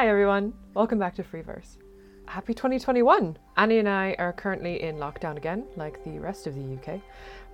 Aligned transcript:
Hi 0.00 0.08
everyone, 0.08 0.54
welcome 0.72 0.98
back 0.98 1.14
to 1.16 1.22
Freeverse. 1.22 1.76
Happy 2.24 2.54
2021! 2.54 3.36
Annie 3.58 3.80
and 3.80 3.86
I 3.86 4.16
are 4.18 4.32
currently 4.32 4.82
in 4.82 4.96
lockdown 4.96 5.36
again, 5.36 5.66
like 5.76 6.02
the 6.04 6.18
rest 6.18 6.46
of 6.46 6.54
the 6.54 6.74
UK, 6.74 7.02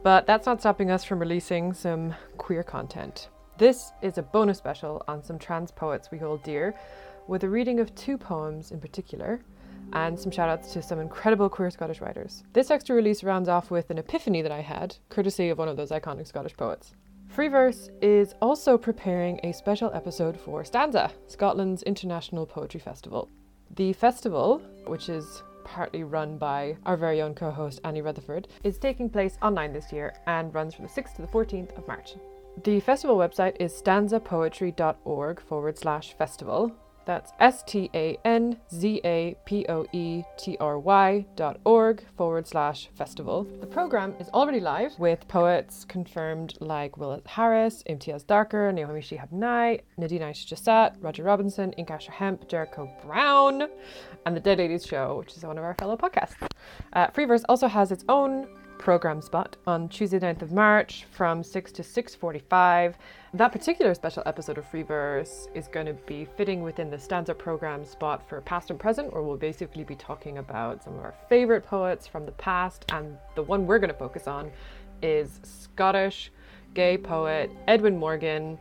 but 0.04 0.28
that's 0.28 0.46
not 0.46 0.60
stopping 0.60 0.92
us 0.92 1.02
from 1.02 1.18
releasing 1.18 1.74
some 1.74 2.14
queer 2.36 2.62
content. 2.62 3.30
This 3.58 3.90
is 4.00 4.18
a 4.18 4.22
bonus 4.22 4.58
special 4.58 5.02
on 5.08 5.24
some 5.24 5.40
trans 5.40 5.72
poets 5.72 6.12
we 6.12 6.18
hold 6.18 6.44
dear, 6.44 6.72
with 7.26 7.42
a 7.42 7.48
reading 7.48 7.80
of 7.80 7.92
two 7.96 8.16
poems 8.16 8.70
in 8.70 8.78
particular, 8.78 9.40
and 9.94 10.16
some 10.16 10.30
shoutouts 10.30 10.72
to 10.74 10.82
some 10.82 11.00
incredible 11.00 11.48
queer 11.48 11.72
Scottish 11.72 12.00
writers. 12.00 12.44
This 12.52 12.70
extra 12.70 12.94
release 12.94 13.24
rounds 13.24 13.48
off 13.48 13.72
with 13.72 13.90
an 13.90 13.98
epiphany 13.98 14.40
that 14.42 14.52
I 14.52 14.60
had, 14.60 14.96
courtesy 15.08 15.48
of 15.48 15.58
one 15.58 15.66
of 15.66 15.76
those 15.76 15.90
iconic 15.90 16.28
Scottish 16.28 16.56
poets. 16.56 16.94
Freeverse 17.34 17.90
is 18.00 18.34
also 18.40 18.78
preparing 18.78 19.40
a 19.42 19.52
special 19.52 19.90
episode 19.92 20.38
for 20.38 20.64
Stanza, 20.64 21.10
Scotland's 21.26 21.82
International 21.82 22.46
Poetry 22.46 22.80
Festival. 22.80 23.28
The 23.74 23.92
festival, 23.92 24.62
which 24.86 25.08
is 25.08 25.42
partly 25.64 26.04
run 26.04 26.38
by 26.38 26.76
our 26.86 26.96
very 26.96 27.20
own 27.20 27.34
co 27.34 27.50
host 27.50 27.80
Annie 27.84 28.00
Rutherford, 28.00 28.48
is 28.64 28.78
taking 28.78 29.10
place 29.10 29.36
online 29.42 29.72
this 29.72 29.92
year 29.92 30.14
and 30.26 30.54
runs 30.54 30.74
from 30.74 30.86
the 30.86 30.90
6th 30.90 31.16
to 31.16 31.22
the 31.22 31.28
14th 31.28 31.76
of 31.76 31.86
March. 31.86 32.14
The 32.64 32.80
festival 32.80 33.18
website 33.18 33.56
is 33.60 33.72
stanzapoetry.org 33.72 35.40
forward 35.40 35.78
slash 35.78 36.14
festival, 36.16 36.72
that's 37.06 37.32
S 37.38 37.62
T 37.62 37.88
A 37.94 38.18
N 38.24 38.58
Z 38.74 39.00
A 39.04 39.36
P 39.46 39.64
O 39.68 39.86
E 39.92 40.24
T 40.36 40.56
R 40.60 40.78
Y 40.78 41.24
dot 41.36 41.60
org 41.64 42.04
forward 42.16 42.46
slash 42.46 42.90
festival. 42.94 43.44
The 43.60 43.66
program 43.66 44.14
is 44.18 44.28
already 44.30 44.60
live 44.60 44.98
with 44.98 45.26
poets 45.28 45.84
confirmed 45.84 46.54
like 46.60 46.98
Willis 46.98 47.22
Harris, 47.26 47.82
Imtiaz 47.88 48.24
Dharker, 48.24 48.74
Naomi 48.74 49.00
Shihab 49.00 49.30
Nye, 49.32 49.80
Nadine 49.96 50.22
Aisha 50.22 50.52
Jassat, 50.52 50.96
Roger 51.00 51.22
Robinson, 51.22 51.72
Inkasha 51.78 52.10
Hemp, 52.10 52.48
Jericho 52.48 52.90
Brown, 53.04 53.62
and 54.26 54.36
The 54.36 54.40
Dead 54.40 54.58
Ladies 54.58 54.84
Show, 54.84 55.18
which 55.18 55.36
is 55.36 55.44
one 55.44 55.58
of 55.58 55.64
our 55.64 55.74
fellow 55.74 55.96
podcasts. 55.96 56.48
Uh, 56.92 57.06
Freeverse 57.08 57.44
also 57.48 57.68
has 57.68 57.92
its 57.92 58.04
own 58.08 58.48
program 58.78 59.20
spot 59.22 59.56
on 59.66 59.88
Tuesday 59.88 60.18
9th 60.18 60.42
of 60.42 60.52
March 60.52 61.06
from 61.10 61.42
6 61.42 61.72
to 61.72 61.82
6:45. 61.82 62.94
That 63.36 63.52
particular 63.52 63.92
special 63.92 64.22
episode 64.24 64.56
of 64.56 64.64
Freeverse 64.72 65.54
is 65.54 65.68
going 65.68 65.84
to 65.84 65.92
be 65.92 66.24
fitting 66.24 66.62
within 66.62 66.88
the 66.88 66.98
stanza 66.98 67.34
program 67.34 67.84
spot 67.84 68.26
for 68.26 68.40
past 68.40 68.70
and 68.70 68.80
present 68.80 69.12
where 69.12 69.22
we'll 69.22 69.36
basically 69.36 69.84
be 69.84 69.94
talking 69.94 70.38
about 70.38 70.82
some 70.82 70.94
of 70.94 71.00
our 71.00 71.12
favorite 71.28 71.62
poets 71.62 72.06
from 72.06 72.24
the 72.24 72.32
past 72.32 72.86
and 72.88 73.18
the 73.34 73.42
one 73.42 73.66
we're 73.66 73.78
going 73.78 73.92
to 73.92 73.98
focus 73.98 74.26
on 74.26 74.50
is 75.02 75.38
Scottish 75.42 76.32
gay 76.72 76.96
poet 76.96 77.50
Edwin 77.68 77.98
Morgan. 77.98 78.58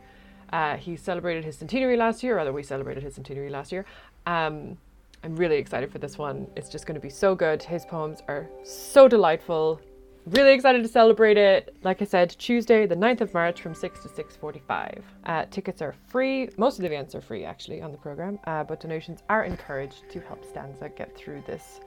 Uh, 0.52 0.76
he 0.76 0.94
celebrated 0.94 1.42
his 1.42 1.56
centenary 1.56 1.96
last 1.96 2.22
year, 2.22 2.36
rather, 2.36 2.52
we 2.52 2.62
celebrated 2.62 3.02
his 3.02 3.14
centenary 3.14 3.48
last 3.48 3.72
year. 3.72 3.86
Um, 4.26 4.76
I'm 5.24 5.36
really 5.36 5.56
excited 5.56 5.90
for 5.90 6.00
this 6.00 6.18
one. 6.18 6.48
It's 6.54 6.68
just 6.68 6.84
going 6.84 6.96
to 6.96 7.00
be 7.00 7.08
so 7.08 7.34
good. 7.34 7.62
His 7.62 7.86
poems 7.86 8.22
are 8.28 8.46
so 8.62 9.08
delightful 9.08 9.80
really 10.26 10.52
excited 10.52 10.82
to 10.82 10.88
celebrate 10.88 11.36
it. 11.36 11.76
Like 11.82 12.02
I 12.02 12.04
said, 12.04 12.30
Tuesday, 12.30 12.86
the 12.86 12.96
9th 12.96 13.20
of 13.20 13.34
March 13.34 13.62
from 13.62 13.74
6 13.74 14.00
to 14.00 14.08
6.45. 14.08 15.02
Uh, 15.24 15.44
tickets 15.50 15.80
are 15.80 15.94
free. 16.08 16.48
Most 16.56 16.78
of 16.78 16.82
the 16.82 16.86
events 16.86 17.14
are 17.14 17.20
free, 17.20 17.44
actually, 17.44 17.80
on 17.80 17.92
the 17.92 17.98
program, 17.98 18.38
uh, 18.44 18.64
but 18.64 18.80
donations 18.80 19.22
are 19.28 19.44
encouraged 19.44 20.08
to 20.10 20.20
help 20.20 20.44
Stanza 20.44 20.88
get 20.88 21.16
through 21.16 21.42
this 21.46 21.80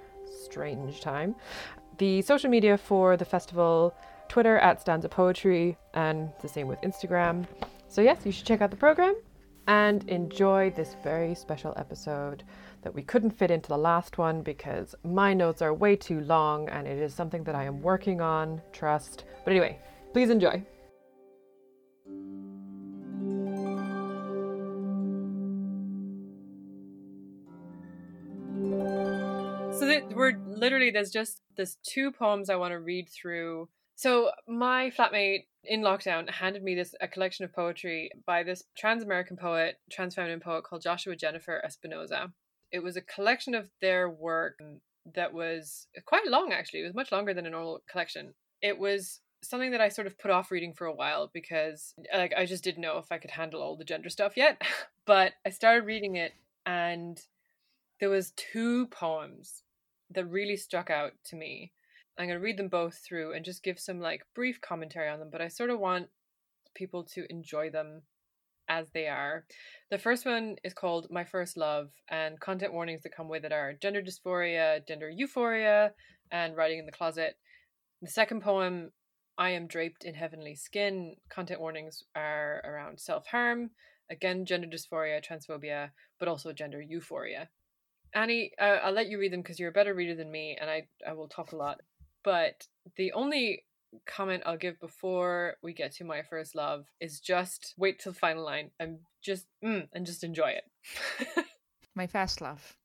strange 0.44 1.02
time. 1.02 1.36
The 1.98 2.22
social 2.22 2.50
media 2.50 2.78
for 2.78 3.18
the 3.18 3.26
festival, 3.26 3.94
Twitter 4.30 4.58
at 4.60 4.80
Stanza 4.80 5.10
Poetry, 5.10 5.78
and 5.94 6.32
the 6.42 6.48
same 6.48 6.68
with 6.68 6.80
Instagram. 6.82 7.46
So 7.90 8.02
yes, 8.02 8.26
you 8.26 8.32
should 8.32 8.46
check 8.46 8.62
out 8.62 8.72
the 8.72 8.78
program 8.78 9.16
and 9.68 10.08
enjoy 10.10 10.72
this 10.76 10.96
very 11.04 11.36
special 11.36 11.74
episode 11.78 12.44
that 12.82 12.94
we 12.94 13.02
couldn't 13.02 13.32
fit 13.32 13.52
into 13.52 13.70
the 13.70 13.78
last 13.78 14.18
one 14.18 14.42
because 14.42 14.96
my 15.04 15.34
notes 15.34 15.62
are 15.62 15.74
way 15.74 15.96
too 15.96 16.22
long 16.22 16.70
and 16.70 16.88
it 16.88 17.00
is 17.00 17.14
something 17.14 17.44
that 17.44 17.56
I 17.56 17.66
am 17.66 17.82
working 17.82 18.22
on, 18.22 18.62
trust. 18.72 19.26
But 19.44 19.52
anyway, 19.52 19.80
please 20.14 20.30
enjoy. 20.30 20.64
So 29.80 29.86
that 29.86 30.14
we're 30.14 30.38
literally 30.46 30.92
there's 30.92 31.12
just 31.12 31.42
there's 31.56 31.78
two 31.84 32.12
poems 32.12 32.50
I 32.50 32.56
want 32.56 32.72
to 32.72 32.80
read 32.80 33.08
through. 33.10 33.70
So 33.96 34.32
my 34.48 34.92
flatmate 34.98 35.46
in 35.64 35.82
lockdown 35.82 36.30
handed 36.30 36.64
me 36.64 36.76
this 36.76 36.96
a 37.02 37.08
collection 37.08 37.46
of 37.46 37.54
poetry 37.54 38.12
by 38.26 38.44
this 38.44 38.64
trans 38.78 39.04
American 39.04 39.38
poet, 39.38 39.80
trans 39.92 40.16
feminine 40.16 40.40
poet 40.40 40.64
called 40.64 40.82
Joshua 40.82 41.16
Jennifer 41.16 41.62
Espinoza. 41.66 42.32
It 42.72 42.84
was 42.84 42.96
a 42.96 43.02
collection 43.02 43.56
of 43.56 43.70
their 43.82 44.10
work 44.10 44.60
mm, 44.62 44.80
that 45.16 45.34
was 45.34 45.88
uh, 45.98 46.02
quite 46.06 46.28
long, 46.28 46.52
actually. 46.52 46.82
It 46.82 46.86
was 46.86 46.96
much 46.96 47.12
longer 47.12 47.34
than 47.34 47.46
a 47.46 47.50
normal 47.50 47.82
collection. 47.90 48.34
It 48.62 48.78
was 48.78 49.22
something 49.42 49.72
that 49.72 49.82
I 49.82 49.90
sort 49.90 50.08
of 50.08 50.20
put 50.20 50.32
off 50.32 50.52
reading 50.52 50.74
for 50.74 50.86
a 50.86 50.94
while 50.94 51.30
because 51.34 51.94
uh, 52.14 52.18
like 52.18 52.34
I 52.36 52.46
just 52.46 52.64
didn't 52.64 52.82
know 52.82 52.98
if 52.98 53.12
I 53.12 53.18
could 53.18 53.32
handle 53.32 53.62
all 53.62 53.78
the 53.78 53.86
gender 53.86 54.10
stuff 54.10 54.36
yet. 54.36 54.62
but 55.06 55.34
I 55.46 55.50
started 55.50 55.86
reading 55.86 56.16
it 56.16 56.34
and 56.66 57.20
there 58.00 58.10
was 58.10 58.32
two 58.32 58.88
poems 58.88 59.64
that 60.12 60.26
really 60.26 60.58
struck 60.58 60.90
out 60.90 61.14
to 61.26 61.36
me. 61.36 61.72
I'm 62.18 62.28
going 62.28 62.38
to 62.38 62.44
read 62.44 62.58
them 62.58 62.68
both 62.68 62.98
through 62.98 63.34
and 63.34 63.46
just 63.46 63.64
give 63.64 63.80
some 63.80 64.00
like 64.00 64.26
brief 64.36 64.60
commentary 64.60 65.10
on 65.10 65.20
them, 65.20 65.30
but 65.32 65.42
I 65.42 65.48
sort 65.48 65.70
of 65.70 65.80
want 65.80 66.10
people 66.76 67.04
to 67.04 67.26
enjoy 67.30 67.70
them 67.70 68.02
as 68.70 68.88
they 68.94 69.08
are. 69.08 69.46
The 69.92 69.98
first 69.98 70.26
one 70.26 70.56
is 70.64 70.74
called 70.74 71.08
My 71.10 71.26
First 71.26 71.58
Love, 71.58 71.90
and 72.10 72.40
content 72.40 72.72
warnings 72.72 73.04
that 73.04 73.16
come 73.16 73.28
with 73.28 73.44
it 73.44 73.52
are 73.52 73.74
gender 73.74 74.02
dysphoria, 74.02 74.88
gender 74.88 75.10
euphoria, 75.10 75.92
and 76.32 76.56
writing 76.56 76.80
in 76.80 76.86
the 76.86 76.92
closet. 76.92 77.36
The 78.02 78.10
second 78.10 78.42
poem, 78.42 78.92
I 79.38 79.50
Am 79.52 79.68
Draped 79.68 80.04
in 80.06 80.14
Heavenly 80.14 80.56
Skin, 80.56 81.16
content 81.30 81.60
warnings 81.60 82.04
are 82.16 82.62
around 82.64 83.00
self 83.00 83.26
harm, 83.28 83.72
again, 84.12 84.46
gender 84.46 84.68
dysphoria, 84.68 85.24
transphobia, 85.24 85.90
but 86.20 86.28
also 86.28 86.54
gender 86.54 86.82
euphoria. 86.82 87.50
Annie, 88.14 88.52
uh, 88.60 88.78
I'll 88.84 88.94
let 88.94 89.08
you 89.08 89.20
read 89.20 89.34
them 89.34 89.42
because 89.42 89.60
you're 89.60 89.70
a 89.70 89.74
better 89.74 89.94
reader 89.94 90.16
than 90.16 90.32
me, 90.32 90.58
and 90.60 90.70
I, 90.70 90.88
I 91.08 91.14
will 91.14 91.28
talk 91.28 91.52
a 91.52 91.56
lot. 91.56 91.82
But 92.24 92.68
the 92.98 93.12
only 93.14 93.64
comment 94.06 94.44
I'll 94.46 94.58
give 94.58 94.80
before 94.80 95.56
we 95.62 95.74
get 95.74 95.94
to 95.96 96.04
my 96.04 96.22
first 96.22 96.56
love 96.56 96.86
is 97.00 97.20
just 97.20 97.74
wait 97.78 98.00
till 98.00 98.12
the 98.12 98.20
final 98.20 98.46
line 98.46 98.72
and 98.80 99.00
just 99.22 99.48
mm, 99.64 99.88
and 99.94 100.06
just 100.06 100.24
enjoy 100.24 100.50
it. 100.60 101.46
my 101.96 102.08
first 102.08 102.42
love. 102.42 102.76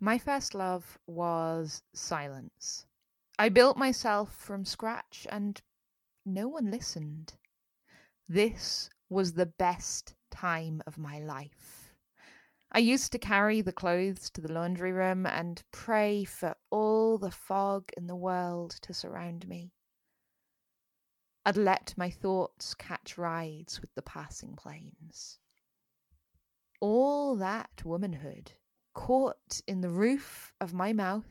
My 0.00 0.18
first 0.18 0.54
love 0.54 0.98
was 1.06 1.82
silence. 1.94 2.86
I 3.38 3.48
built 3.48 3.76
myself 3.76 4.34
from 4.36 4.64
scratch 4.64 5.26
and 5.30 5.60
no 6.24 6.48
one 6.48 6.70
listened. 6.70 7.34
This 8.28 8.90
was 9.08 9.32
the 9.32 9.46
best 9.46 10.14
time 10.30 10.82
of 10.86 10.98
my 10.98 11.18
life. 11.18 11.81
I 12.74 12.78
used 12.78 13.12
to 13.12 13.18
carry 13.18 13.60
the 13.60 13.70
clothes 13.70 14.30
to 14.30 14.40
the 14.40 14.50
laundry 14.50 14.92
room 14.92 15.26
and 15.26 15.62
pray 15.72 16.24
for 16.24 16.56
all 16.70 17.18
the 17.18 17.30
fog 17.30 17.90
in 17.98 18.06
the 18.06 18.16
world 18.16 18.70
to 18.80 18.94
surround 18.94 19.46
me. 19.46 19.74
I'd 21.44 21.58
let 21.58 21.92
my 21.98 22.08
thoughts 22.08 22.72
catch 22.72 23.18
rides 23.18 23.82
with 23.82 23.94
the 23.94 24.00
passing 24.00 24.56
planes. 24.56 25.38
All 26.80 27.36
that 27.36 27.82
womanhood 27.84 28.52
caught 28.94 29.60
in 29.66 29.82
the 29.82 29.90
roof 29.90 30.54
of 30.58 30.72
my 30.72 30.94
mouth 30.94 31.28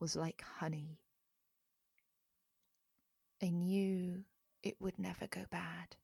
was 0.00 0.16
like 0.16 0.42
honey. 0.58 1.00
I 3.42 3.50
knew 3.50 4.24
it 4.62 4.80
would 4.80 4.98
never 4.98 5.26
go 5.26 5.44
bad, 5.50 5.96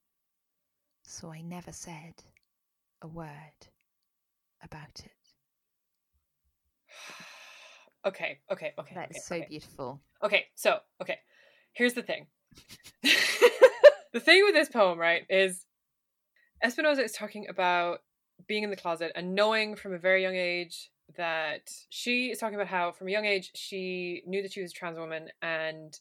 so 1.05 1.33
I 1.33 1.41
never 1.41 1.73
said 1.73 2.23
a 3.01 3.07
word 3.09 3.69
about 4.63 5.01
it. 5.05 5.11
okay, 8.09 8.39
okay, 8.51 8.73
okay. 8.79 8.95
That's 8.95 9.11
okay, 9.11 9.21
so 9.21 9.35
okay. 9.37 9.47
beautiful. 9.49 10.01
Okay, 10.23 10.47
so, 10.55 10.79
okay. 11.01 11.19
Here's 11.73 11.95
the 11.95 12.03
thing. 12.03 12.27
the 13.03 14.21
thing 14.21 14.45
with 14.45 14.55
this 14.55 14.69
poem, 14.69 14.99
right, 14.99 15.23
is 15.29 15.67
Espinoza 16.65 17.05
is 17.05 17.13
talking 17.13 17.47
about 17.49 18.01
being 18.47 18.63
in 18.63 18.71
the 18.71 18.77
closet 18.77 19.13
and 19.15 19.35
knowing 19.35 19.77
from 19.77 19.93
a 19.93 19.99
very 19.99 20.23
young 20.23 20.35
age 20.35 20.91
that 21.17 21.71
she 21.91 22.31
is 22.31 22.39
talking 22.39 22.55
about 22.55 22.67
how 22.67 22.93
from 22.93 23.09
a 23.09 23.11
young 23.11 23.25
age 23.25 23.51
she 23.55 24.23
knew 24.27 24.43
that 24.43 24.53
she 24.53 24.63
was 24.63 24.71
a 24.71 24.75
trans 24.75 24.99
woman 24.99 25.29
and 25.43 25.99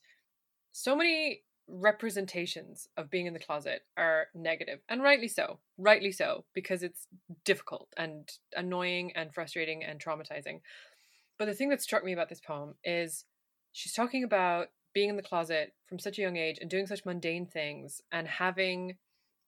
so 0.71 0.95
many 0.95 1.41
representations 1.67 2.87
of 2.97 3.09
being 3.09 3.25
in 3.25 3.33
the 3.33 3.39
closet 3.39 3.83
are 3.97 4.27
negative 4.35 4.79
and 4.89 5.01
rightly 5.01 5.29
so 5.29 5.59
rightly 5.77 6.11
so 6.11 6.43
because 6.53 6.83
it's 6.83 7.07
difficult 7.45 7.87
and 7.95 8.33
annoying 8.55 9.11
and 9.15 9.33
frustrating 9.33 9.83
and 9.83 10.03
traumatizing 10.03 10.59
but 11.39 11.45
the 11.45 11.53
thing 11.53 11.69
that 11.69 11.81
struck 11.81 12.03
me 12.03 12.11
about 12.11 12.29
this 12.29 12.41
poem 12.41 12.75
is 12.83 13.25
she's 13.71 13.93
talking 13.93 14.23
about 14.23 14.67
being 14.93 15.09
in 15.09 15.15
the 15.15 15.23
closet 15.23 15.73
from 15.87 15.99
such 15.99 16.17
a 16.17 16.21
young 16.21 16.37
age 16.37 16.57
and 16.61 16.69
doing 16.69 16.85
such 16.85 17.05
mundane 17.05 17.45
things 17.45 18.01
and 18.11 18.27
having 18.27 18.97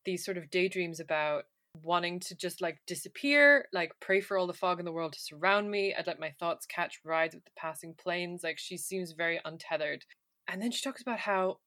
these 0.06 0.24
sort 0.26 0.38
of 0.38 0.50
daydreams 0.50 1.00
about 1.00 1.46
wanting 1.84 2.20
to 2.22 2.36
just 2.36 2.62
like 2.62 2.80
disappear, 2.88 3.68
like 3.74 3.92
pray 4.00 4.22
for 4.22 4.38
all 4.38 4.48
the 4.48 4.54
fog 4.54 4.80
in 4.80 4.86
the 4.86 4.92
world 4.92 5.14
to 5.14 5.20
surround 5.20 5.70
me. 5.70 5.94
I'd 5.94 6.08
let 6.08 6.20
my 6.20 6.32
thoughts 6.40 6.66
catch 6.66 7.00
rides 7.04 7.36
with 7.36 7.46
the 7.46 7.52
passing 7.56 7.94
planes. 7.94 8.44
Like 8.44 8.58
she 8.58 8.78
seems 8.78 9.12
very 9.12 9.40
untethered. 9.44 10.06
And 10.48 10.62
then 10.62 10.72
she 10.72 10.84
talks 10.84 11.02
about 11.02 11.20
how 11.20 11.58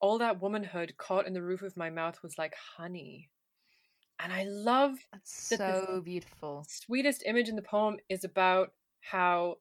all 0.00 0.18
that 0.18 0.40
womanhood 0.40 0.94
caught 0.96 1.26
in 1.26 1.34
the 1.34 1.42
roof 1.42 1.62
of 1.62 1.76
my 1.76 1.90
mouth 1.90 2.22
was 2.22 2.38
like 2.38 2.54
honey. 2.76 3.28
And 4.18 4.32
I 4.32 4.44
love 4.44 4.96
That's 5.12 5.48
that 5.50 5.58
the 5.58 5.86
so 5.86 6.00
beautiful. 6.04 6.64
sweetest 6.68 7.22
image 7.26 7.48
in 7.48 7.56
the 7.56 7.62
poem 7.62 7.98
is 8.08 8.24
about 8.24 8.72
how 9.00 9.56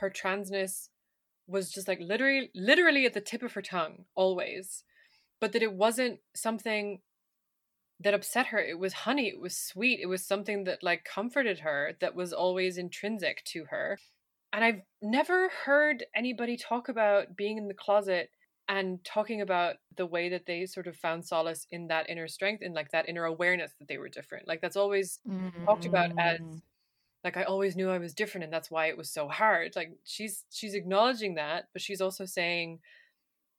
her 0.00 0.10
transness 0.10 0.88
was 1.46 1.70
just 1.70 1.88
like 1.88 2.00
literally 2.00 2.50
literally 2.54 3.06
at 3.06 3.14
the 3.14 3.20
tip 3.20 3.42
of 3.42 3.52
her 3.52 3.62
tongue 3.62 4.04
always. 4.14 4.84
But 5.40 5.52
that 5.52 5.62
it 5.62 5.72
wasn't 5.72 6.20
something 6.34 7.00
that 8.00 8.14
upset 8.14 8.46
her. 8.48 8.58
It 8.58 8.78
was 8.78 8.92
honey. 8.92 9.28
It 9.28 9.40
was 9.40 9.56
sweet. 9.56 10.00
It 10.02 10.06
was 10.06 10.24
something 10.26 10.64
that 10.64 10.82
like 10.82 11.04
comforted 11.04 11.60
her 11.60 11.96
that 12.00 12.14
was 12.14 12.32
always 12.32 12.78
intrinsic 12.78 13.44
to 13.46 13.66
her. 13.70 13.98
And 14.52 14.64
i've 14.64 14.80
never 15.00 15.48
heard 15.64 16.04
anybody 16.14 16.56
talk 16.56 16.88
about 16.88 17.36
being 17.36 17.56
in 17.56 17.68
the 17.68 17.74
closet 17.74 18.30
and 18.70 19.04
talking 19.04 19.42
about 19.42 19.76
the 19.96 20.06
way 20.06 20.30
that 20.30 20.46
they 20.46 20.64
sort 20.66 20.86
of 20.88 20.96
found 20.96 21.26
solace 21.26 21.66
in 21.70 21.88
that 21.88 22.08
inner 22.10 22.28
strength 22.28 22.62
and 22.64 22.74
like 22.74 22.90
that 22.92 23.08
inner 23.10 23.24
awareness 23.26 23.72
that 23.78 23.88
they 23.88 23.98
were 23.98 24.08
different 24.08 24.48
like 24.48 24.62
that's 24.62 24.76
always 24.84 25.20
talked 25.68 25.86
about 25.86 26.10
as 26.18 26.40
Mm. 26.40 26.62
like 27.24 27.36
I 27.36 27.44
always 27.44 27.76
knew 27.76 27.90
I 27.90 27.98
was 27.98 28.14
different 28.14 28.44
and 28.44 28.52
that's 28.52 28.70
why 28.70 28.86
it 28.88 28.96
was 28.98 29.10
so 29.12 29.28
hard. 29.28 29.76
Like 29.76 29.92
she's 30.04 30.44
she's 30.50 30.74
acknowledging 30.74 31.34
that, 31.36 31.66
but 31.74 31.82
she's 31.82 32.00
also 32.00 32.24
saying 32.26 32.80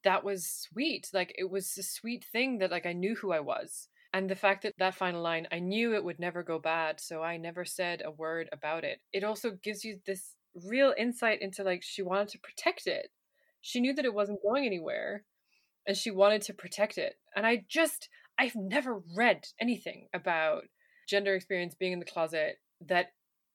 that 0.03 0.23
was 0.23 0.47
sweet. 0.47 1.09
Like 1.13 1.33
it 1.37 1.49
was 1.49 1.77
a 1.77 1.83
sweet 1.83 2.23
thing 2.25 2.57
that 2.59 2.71
like 2.71 2.85
I 2.85 2.93
knew 2.93 3.15
who 3.15 3.31
I 3.31 3.39
was. 3.39 3.87
And 4.13 4.29
the 4.29 4.35
fact 4.35 4.63
that 4.63 4.75
that 4.79 4.95
final 4.95 5.21
line, 5.21 5.47
I 5.51 5.59
knew 5.59 5.93
it 5.95 6.03
would 6.03 6.19
never 6.19 6.43
go 6.43 6.59
bad, 6.59 6.99
so 6.99 7.23
I 7.23 7.37
never 7.37 7.63
said 7.65 8.01
a 8.03 8.11
word 8.11 8.49
about 8.51 8.83
it. 8.83 8.99
It 9.13 9.23
also 9.23 9.51
gives 9.51 9.85
you 9.85 9.99
this 10.05 10.35
real 10.55 10.93
insight 10.97 11.41
into 11.41 11.63
like 11.63 11.81
she 11.83 12.01
wanted 12.01 12.29
to 12.29 12.39
protect 12.39 12.87
it. 12.87 13.11
She 13.61 13.79
knew 13.79 13.93
that 13.93 14.05
it 14.05 14.13
wasn't 14.13 14.41
going 14.43 14.65
anywhere 14.65 15.23
and 15.87 15.95
she 15.97 16.11
wanted 16.11 16.41
to 16.43 16.53
protect 16.53 16.97
it. 16.97 17.15
And 17.35 17.45
I 17.45 17.65
just 17.67 18.09
I've 18.37 18.55
never 18.55 19.01
read 19.15 19.45
anything 19.59 20.07
about 20.13 20.63
gender 21.07 21.35
experience 21.35 21.75
being 21.75 21.91
in 21.93 21.99
the 21.99 22.05
closet 22.05 22.59
that 22.87 23.07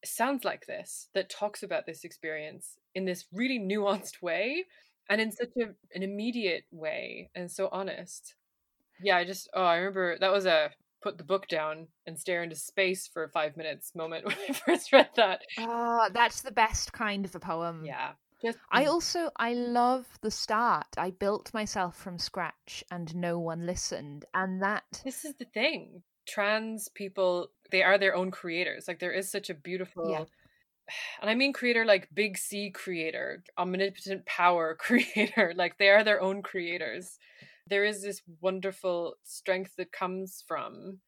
sounds 0.04 0.44
like 0.44 0.66
this 0.66 1.08
that 1.14 1.30
talks 1.30 1.62
about 1.62 1.86
this 1.86 2.04
experience 2.04 2.76
in 2.94 3.04
this 3.06 3.24
really 3.32 3.58
nuanced 3.58 4.22
way 4.22 4.64
and 5.08 5.20
in 5.20 5.32
such 5.32 5.50
a, 5.60 5.64
an 5.94 6.02
immediate 6.02 6.64
way 6.70 7.30
and 7.34 7.50
so 7.50 7.68
honest 7.72 8.34
yeah 9.02 9.16
i 9.16 9.24
just 9.24 9.48
oh 9.54 9.62
i 9.64 9.76
remember 9.76 10.16
that 10.20 10.30
was 10.32 10.46
a 10.46 10.70
put 11.02 11.18
the 11.18 11.24
book 11.24 11.48
down 11.48 11.88
and 12.06 12.18
stare 12.18 12.42
into 12.42 12.54
space 12.54 13.08
for 13.12 13.28
five 13.28 13.56
minutes 13.56 13.92
moment 13.96 14.24
when 14.26 14.36
i 14.48 14.52
first 14.52 14.92
read 14.92 15.08
that 15.16 15.40
Ah, 15.58 16.08
that's 16.12 16.42
the 16.42 16.52
best 16.52 16.92
kind 16.92 17.24
of 17.24 17.34
a 17.34 17.40
poem. 17.40 17.82
yeah 17.84 18.12
just 18.42 18.58
I 18.70 18.84
also 18.86 19.30
I 19.36 19.54
love 19.54 20.06
the 20.20 20.30
start. 20.30 20.86
I 20.96 21.10
built 21.10 21.54
myself 21.54 21.96
from 21.96 22.18
scratch 22.18 22.84
and 22.90 23.14
no 23.16 23.38
one 23.38 23.66
listened. 23.66 24.24
And 24.34 24.62
that 24.62 25.02
this 25.04 25.24
is 25.24 25.34
the 25.34 25.46
thing 25.46 26.02
trans 26.26 26.88
people 26.88 27.48
they 27.70 27.82
are 27.82 27.98
their 27.98 28.14
own 28.14 28.30
creators 28.30 28.86
like 28.88 28.98
there 28.98 29.12
is 29.12 29.30
such 29.30 29.48
a 29.48 29.54
beautiful 29.54 30.10
Yeah. 30.10 30.24
and 31.20 31.30
i 31.30 31.34
mean 31.34 31.52
creator 31.52 31.84
like 31.84 32.08
big 32.12 32.36
c 32.36 32.70
creator 32.70 33.42
omnipotent 33.56 34.26
power 34.26 34.74
creator 34.78 35.52
like 35.56 35.78
they 35.78 35.88
are 35.88 36.04
their 36.04 36.20
own 36.20 36.42
creators 36.42 37.18
there 37.68 37.84
is 37.84 38.02
this 38.02 38.22
wonderful 38.40 39.14
strength 39.24 39.74
that 39.76 39.92
comes 39.92 40.44
from 40.46 40.98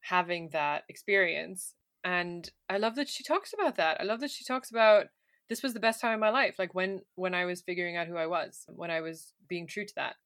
having 0.00 0.48
that 0.52 0.84
experience 0.88 1.74
and 2.02 2.50
i 2.68 2.78
love 2.78 2.96
that 2.96 3.08
she 3.08 3.22
talks 3.22 3.52
about 3.52 3.76
that 3.76 4.00
i 4.00 4.04
love 4.04 4.20
that 4.20 4.30
she 4.30 4.44
talks 4.44 4.70
about 4.70 5.06
this 5.48 5.62
was 5.62 5.74
the 5.74 5.80
best 5.80 6.00
time 6.00 6.14
of 6.14 6.20
my 6.20 6.30
life 6.30 6.54
like 6.58 6.74
when 6.74 7.00
when 7.14 7.34
i 7.34 7.44
was 7.44 7.60
figuring 7.62 7.96
out 7.96 8.06
who 8.06 8.16
i 8.16 8.26
was 8.26 8.64
when 8.68 8.90
i 8.90 9.00
was 9.00 9.34
being 9.48 9.66
true 9.66 9.84
to 9.84 9.94
that. 9.96 10.16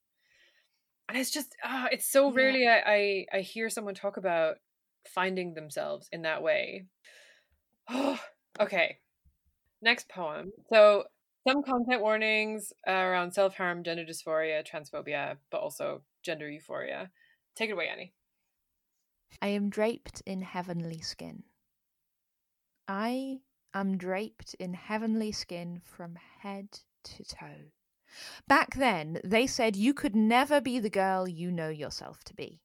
And 1.08 1.18
it's 1.18 1.30
just 1.30 1.54
ah, 1.64 1.88
it's 1.90 2.06
so 2.06 2.28
Yeah. 2.28 2.34
rarely 2.34 2.68
I, 2.68 2.82
I 2.86 3.26
i 3.38 3.40
hear 3.40 3.68
someone 3.70 3.94
talk 3.94 4.16
about 4.16 4.56
finding 5.08 5.54
themselves 5.54 6.08
in 6.12 6.22
that 6.22 6.42
way. 6.42 6.86
Oh 7.88 8.20
okay. 8.60 8.98
Next 9.82 10.08
poem. 10.08 10.52
So 10.72 11.04
some 11.46 11.62
content 11.62 12.02
warnings 12.02 12.72
around 12.86 13.32
self-harm 13.32 13.84
gender 13.84 14.04
dysphoria 14.04 14.64
transphobia 14.66 15.36
but 15.50 15.60
also 15.60 16.02
gender 16.22 16.48
euphoria. 16.50 17.10
Take 17.56 17.70
it 17.70 17.74
away 17.74 17.88
annie. 17.88 18.12
I 19.42 19.48
am 19.48 19.70
draped 19.70 20.22
in 20.26 20.42
heavenly 20.42 21.00
skin. 21.00 21.44
I 22.88 23.40
am 23.81 23.99
draped 23.99 24.55
in 24.55 24.73
heavenly 24.75 25.32
skin 25.32 25.81
from 25.84 26.19
head 26.40 26.81
to 27.05 27.25
toe. 27.25 27.73
Back 28.49 28.75
then, 28.75 29.20
they 29.23 29.46
said 29.46 29.76
you 29.76 29.93
could 29.93 30.17
never 30.17 30.61
be 30.61 30.78
the 30.78 30.90
girl 30.90 31.28
you 31.28 31.50
know 31.50 31.69
yourself 31.69 32.25
to 32.25 32.34
be. 32.34 32.62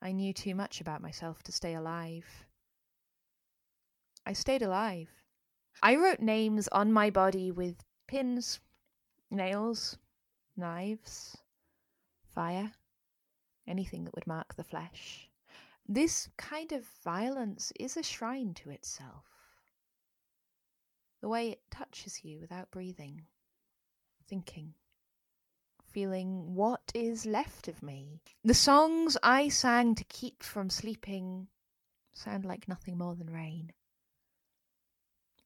I 0.00 0.12
knew 0.12 0.32
too 0.32 0.54
much 0.54 0.80
about 0.80 1.02
myself 1.02 1.42
to 1.44 1.52
stay 1.52 1.74
alive. 1.74 2.46
I 4.24 4.32
stayed 4.32 4.62
alive. 4.62 5.08
I 5.82 5.96
wrote 5.96 6.20
names 6.20 6.68
on 6.68 6.92
my 6.92 7.10
body 7.10 7.50
with 7.50 7.84
pins, 8.06 8.60
nails, 9.30 9.98
knives, 10.56 11.36
fire, 12.34 12.72
anything 13.66 14.04
that 14.04 14.14
would 14.14 14.26
mark 14.26 14.54
the 14.54 14.64
flesh. 14.64 15.28
This 15.88 16.28
kind 16.36 16.72
of 16.72 16.84
violence 17.04 17.72
is 17.78 17.96
a 17.96 18.02
shrine 18.02 18.54
to 18.54 18.70
itself. 18.70 19.24
The 21.20 21.28
way 21.28 21.50
it 21.50 21.70
touches 21.70 22.24
you 22.24 22.40
without 22.40 22.72
breathing, 22.72 23.22
thinking, 24.28 24.74
feeling 25.84 26.54
what 26.54 26.90
is 26.92 27.24
left 27.24 27.68
of 27.68 27.82
me. 27.82 28.20
The 28.42 28.52
songs 28.52 29.16
I 29.22 29.48
sang 29.48 29.94
to 29.94 30.04
keep 30.04 30.42
from 30.42 30.70
sleeping 30.70 31.46
sound 32.14 32.44
like 32.44 32.66
nothing 32.66 32.98
more 32.98 33.14
than 33.14 33.30
rain. 33.30 33.72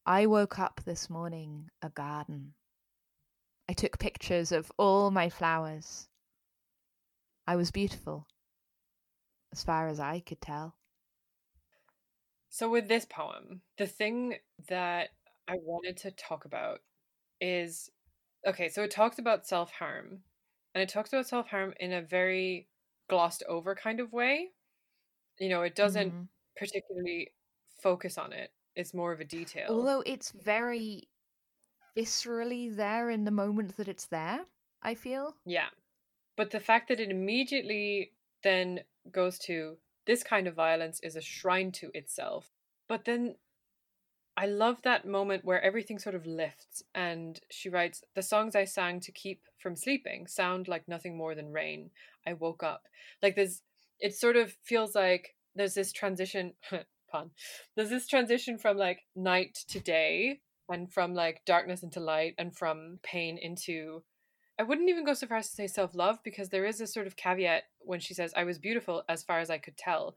I 0.06 0.24
woke 0.26 0.58
up 0.58 0.80
this 0.84 1.10
morning 1.10 1.70
a 1.82 1.90
garden. 1.90 2.54
I 3.68 3.74
took 3.74 3.98
pictures 3.98 4.52
of 4.52 4.72
all 4.78 5.10
my 5.10 5.28
flowers. 5.28 6.08
I 7.46 7.56
was 7.56 7.70
beautiful, 7.70 8.26
as 9.52 9.64
far 9.64 9.88
as 9.88 10.00
I 10.00 10.20
could 10.20 10.40
tell. 10.40 10.76
So, 12.48 12.68
with 12.68 12.88
this 12.88 13.04
poem, 13.04 13.62
the 13.76 13.86
thing 13.86 14.38
that 14.68 15.10
I 15.48 15.56
wanted 15.56 15.96
to 15.98 16.10
talk 16.10 16.44
about 16.44 16.82
is 17.40 17.90
okay, 18.46 18.68
so 18.70 18.82
it 18.84 18.90
talks 18.92 19.18
about 19.18 19.46
self 19.46 19.72
harm, 19.72 20.24
and 20.74 20.82
it 20.82 20.88
talks 20.90 21.12
about 21.12 21.28
self 21.28 21.48
harm 21.48 21.74
in 21.80 21.92
a 21.92 22.02
very 22.02 22.68
glossed 23.08 23.42
over 23.48 23.74
kind 23.76 24.00
of 24.00 24.12
way. 24.12 24.52
You 25.38 25.50
know, 25.50 25.62
it 25.62 25.74
doesn't 25.76 26.16
Mhm. 26.16 26.30
particularly 26.56 27.34
focus 27.82 28.18
on 28.18 28.32
it, 28.34 28.52
it's 28.76 28.94
more 28.94 29.12
of 29.12 29.20
a 29.20 29.24
detail. 29.26 29.74
Although 29.74 30.02
it's 30.04 30.32
very 30.32 31.08
viscerally 31.96 32.74
there 32.74 33.10
in 33.10 33.24
the 33.24 33.30
moment 33.30 33.76
that 33.78 33.88
it's 33.88 34.06
there, 34.06 34.46
I 34.82 34.94
feel. 34.96 35.38
Yeah. 35.44 35.70
But 36.36 36.50
the 36.50 36.60
fact 36.60 36.88
that 36.88 37.00
it 37.00 37.10
immediately 37.10 38.14
then 38.42 38.84
goes 39.12 39.38
to 39.40 39.76
this 40.06 40.22
kind 40.22 40.46
of 40.46 40.54
violence 40.54 41.00
is 41.02 41.16
a 41.16 41.20
shrine 41.20 41.72
to 41.72 41.90
itself. 41.94 42.50
But 42.88 43.04
then 43.04 43.36
I 44.36 44.46
love 44.46 44.82
that 44.82 45.06
moment 45.06 45.44
where 45.44 45.62
everything 45.62 45.98
sort 45.98 46.14
of 46.14 46.26
lifts 46.26 46.82
and 46.94 47.38
she 47.50 47.68
writes, 47.68 48.02
The 48.14 48.22
songs 48.22 48.56
I 48.56 48.64
sang 48.64 49.00
to 49.00 49.12
keep 49.12 49.42
from 49.58 49.76
sleeping 49.76 50.26
sound 50.26 50.66
like 50.66 50.88
nothing 50.88 51.16
more 51.16 51.34
than 51.34 51.52
rain. 51.52 51.90
I 52.26 52.32
woke 52.32 52.62
up. 52.62 52.84
Like 53.22 53.36
this, 53.36 53.62
it 53.98 54.14
sort 54.14 54.36
of 54.36 54.56
feels 54.64 54.94
like 54.94 55.36
there's 55.54 55.74
this 55.74 55.92
transition 55.92 56.54
pun. 57.12 57.30
There's 57.76 57.90
this 57.90 58.06
transition 58.06 58.58
from 58.58 58.76
like 58.76 59.00
night 59.14 59.58
to 59.68 59.80
day 59.80 60.40
and 60.68 60.90
from 60.90 61.14
like 61.14 61.42
darkness 61.44 61.82
into 61.82 62.00
light 62.00 62.34
and 62.38 62.56
from 62.56 62.98
pain 63.02 63.36
into 63.36 64.02
I 64.60 64.62
wouldn't 64.62 64.90
even 64.90 65.06
go 65.06 65.14
so 65.14 65.26
far 65.26 65.38
as 65.38 65.48
to 65.48 65.54
say 65.54 65.66
self 65.66 65.94
love 65.94 66.18
because 66.22 66.50
there 66.50 66.66
is 66.66 66.82
a 66.82 66.86
sort 66.86 67.06
of 67.06 67.16
caveat 67.16 67.62
when 67.78 67.98
she 67.98 68.12
says, 68.12 68.34
I 68.36 68.44
was 68.44 68.58
beautiful 68.58 69.02
as 69.08 69.22
far 69.22 69.38
as 69.38 69.48
I 69.48 69.56
could 69.56 69.78
tell. 69.78 70.16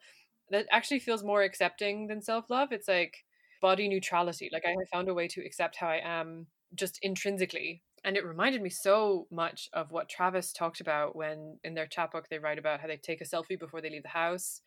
That 0.50 0.66
actually 0.70 1.00
feels 1.00 1.24
more 1.24 1.44
accepting 1.44 2.08
than 2.08 2.22
self 2.22 2.50
love. 2.50 2.74
It's 2.74 2.90
like 2.90 3.24
body 3.62 3.88
neutrality. 3.88 4.50
Like 4.52 4.66
I 4.66 4.76
found 4.92 5.08
a 5.08 5.14
way 5.14 5.30
to 5.30 5.46
accept 5.46 5.78
how 5.78 5.88
I 5.88 6.02
am 6.04 6.48
just 6.76 7.00
intrinsically. 7.02 7.84
And 8.04 8.18
it 8.18 8.26
reminded 8.26 8.62
me 8.62 8.70
so 8.70 9.28
much 9.32 9.70
of 9.72 9.94
what 9.94 10.10
Travis 10.10 10.52
talked 10.52 10.82
about 10.82 11.16
when 11.16 11.58
in 11.64 11.74
their 11.74 11.88
chapbook 11.88 12.28
they 12.28 12.38
write 12.38 12.60
about 12.60 12.82
how 12.82 12.88
they 12.88 12.98
take 12.98 13.22
a 13.22 13.24
selfie 13.24 13.58
before 13.58 13.80
they 13.80 13.90
leave 13.90 14.04
the 14.04 14.10
house 14.10 14.60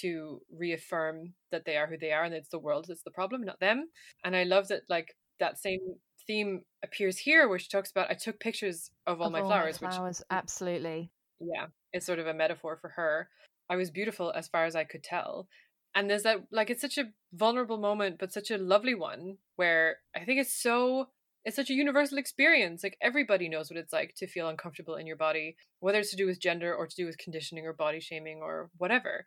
to 0.00 0.40
reaffirm 0.50 1.34
that 1.52 1.66
they 1.66 1.76
are 1.76 1.88
who 1.88 1.98
they 1.98 2.12
are 2.12 2.24
and 2.24 2.32
it's 2.32 2.48
the 2.48 2.58
world 2.58 2.86
that's 2.88 3.02
the 3.02 3.10
problem, 3.10 3.42
not 3.42 3.60
them. 3.60 3.90
And 4.24 4.34
I 4.34 4.44
love 4.44 4.68
that 4.68 4.84
like 4.88 5.14
that 5.40 5.58
same 5.58 5.80
theme 6.26 6.62
appears 6.82 7.18
here 7.18 7.48
where 7.48 7.58
she 7.58 7.68
talks 7.68 7.90
about 7.90 8.10
I 8.10 8.14
took 8.14 8.40
pictures 8.40 8.90
of 9.06 9.20
all 9.20 9.28
Of 9.28 9.32
my 9.32 9.40
all 9.40 9.48
flowers, 9.48 9.78
flowers, 9.78 10.18
which 10.18 10.26
absolutely. 10.30 11.10
yeah, 11.40 11.66
it's 11.92 12.06
sort 12.06 12.18
of 12.18 12.26
a 12.26 12.34
metaphor 12.34 12.78
for 12.80 12.90
her. 12.90 13.28
I 13.68 13.76
was 13.76 13.90
beautiful 13.90 14.32
as 14.34 14.48
far 14.48 14.64
as 14.64 14.74
I 14.74 14.84
could 14.84 15.02
tell. 15.02 15.48
And 15.94 16.08
there's 16.08 16.22
that 16.22 16.38
like 16.50 16.70
it's 16.70 16.80
such 16.80 16.98
a 16.98 17.12
vulnerable 17.32 17.78
moment, 17.78 18.18
but 18.18 18.32
such 18.32 18.50
a 18.50 18.58
lovely 18.58 18.94
one 18.94 19.38
where 19.56 19.96
I 20.14 20.24
think 20.24 20.40
it's 20.40 20.54
so 20.54 21.08
it's 21.44 21.56
such 21.56 21.70
a 21.70 21.74
universal 21.74 22.18
experience. 22.18 22.82
Like 22.82 22.98
everybody 23.00 23.48
knows 23.48 23.70
what 23.70 23.78
it's 23.78 23.92
like 23.92 24.14
to 24.16 24.26
feel 24.26 24.48
uncomfortable 24.48 24.96
in 24.96 25.06
your 25.06 25.16
body, 25.16 25.56
whether 25.80 25.98
it's 25.98 26.10
to 26.10 26.16
do 26.16 26.26
with 26.26 26.40
gender 26.40 26.74
or 26.74 26.86
to 26.86 26.96
do 26.96 27.06
with 27.06 27.18
conditioning 27.18 27.66
or 27.66 27.72
body 27.72 28.00
shaming 28.00 28.40
or 28.42 28.70
whatever. 28.76 29.24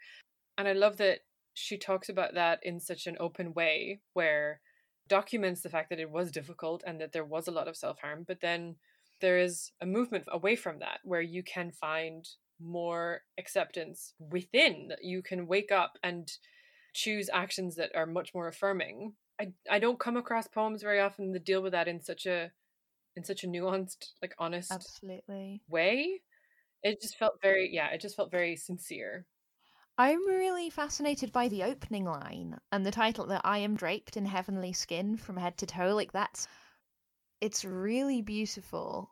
And 0.58 0.68
I 0.68 0.74
love 0.74 0.98
that 0.98 1.20
she 1.54 1.78
talks 1.78 2.10
about 2.10 2.36
that 2.36 2.60
in 2.64 2.80
such 2.80 3.08
an 3.08 3.18
open 3.20 3.54
way 3.54 4.02
where 4.14 4.60
documents 5.08 5.62
the 5.62 5.70
fact 5.70 5.90
that 5.90 6.00
it 6.00 6.10
was 6.10 6.32
difficult 6.32 6.84
and 6.86 7.00
that 7.02 7.12
there 7.12 7.26
was 7.26 7.48
a 7.48 7.52
lot 7.52 7.68
of 7.68 7.78
self-harm, 7.78 8.24
but 8.28 8.42
then 8.42 8.76
there 9.22 9.38
is 9.38 9.72
a 9.82 9.86
movement 9.86 10.26
away 10.28 10.56
from 10.56 10.80
that 10.80 11.00
where 11.04 11.22
you 11.22 11.44
can 11.44 11.72
find 11.72 12.28
more 12.60 13.22
acceptance 13.38 14.14
within. 14.20 14.88
That 14.90 15.04
you 15.04 15.22
can 15.22 15.48
wake 15.48 15.72
up 15.72 15.98
and 16.04 16.32
choose 16.94 17.30
actions 17.34 17.76
that 17.76 17.96
are 17.96 18.06
much 18.06 18.34
more 18.34 18.48
affirming. 18.48 19.14
I 19.40 19.54
I 19.70 19.80
don't 19.80 20.00
come 20.00 20.18
across 20.18 20.48
poems 20.48 20.82
very 20.82 21.00
often 21.00 21.32
that 21.34 21.46
deal 21.46 21.62
with 21.62 21.72
that 21.74 21.88
in 21.88 22.02
such 22.02 22.26
a 22.26 22.52
in 23.16 23.24
such 23.24 23.44
a 23.44 23.48
nuanced, 23.48 24.12
like 24.22 24.36
honest 24.40 24.72
Absolutely. 24.72 25.62
way. 25.70 26.22
It 26.84 27.02
just 27.02 27.18
felt 27.18 27.42
very 27.42 27.70
yeah, 27.74 27.90
it 27.90 28.02
just 28.02 28.16
felt 28.16 28.32
very 28.32 28.56
sincere. 28.56 29.26
I'm 29.98 30.26
really 30.28 30.72
fascinated 30.72 31.32
by 31.32 31.50
the 31.50 31.64
opening 31.64 32.06
line 32.06 32.60
and 32.72 32.84
the 32.84 32.92
title 32.92 33.28
that 33.28 33.42
I 33.44 33.60
am 33.60 33.76
draped 33.76 34.18
in 34.18 34.26
heavenly 34.26 34.74
skin 34.74 35.18
from 35.18 35.38
head 35.38 35.58
to 35.60 35.68
toe. 35.68 35.94
Like 35.94 36.12
that's 36.12 36.48
it's 37.42 37.64
really 37.64 38.22
beautiful. 38.24 39.12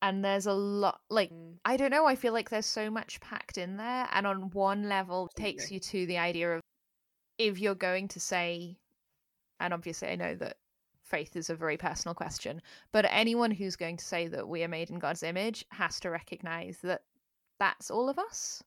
And 0.00 0.24
there's 0.24 0.46
a 0.46 0.52
lot 0.52 1.00
like 1.08 1.30
Mm. 1.30 1.58
I 1.64 1.76
don't 1.76 1.92
know, 1.92 2.06
I 2.06 2.16
feel 2.16 2.32
like 2.32 2.50
there's 2.50 2.66
so 2.66 2.90
much 2.90 3.20
packed 3.20 3.58
in 3.58 3.76
there 3.76 4.08
and 4.12 4.26
on 4.26 4.50
one 4.50 4.88
level 4.88 5.28
takes 5.36 5.70
you 5.70 5.78
to 5.78 6.06
the 6.06 6.18
idea 6.18 6.56
of 6.56 6.60
if 7.38 7.60
you're 7.60 7.76
going 7.76 8.08
to 8.08 8.20
say 8.20 8.78
and 9.60 9.72
obviously 9.72 10.08
I 10.08 10.16
know 10.16 10.34
that 10.34 10.56
faith 11.04 11.36
is 11.36 11.50
a 11.50 11.54
very 11.54 11.76
personal 11.76 12.14
question, 12.14 12.60
but 12.90 13.06
anyone 13.08 13.52
who's 13.52 13.76
going 13.76 13.98
to 13.98 14.04
say 14.04 14.26
that 14.28 14.48
we 14.48 14.64
are 14.64 14.68
made 14.68 14.90
in 14.90 14.98
God's 14.98 15.22
image 15.22 15.64
has 15.70 16.00
to 16.00 16.10
recognize 16.10 16.78
that 16.82 17.02
that's 17.60 17.90
all 17.90 18.08
of 18.08 18.18
us 18.18 18.64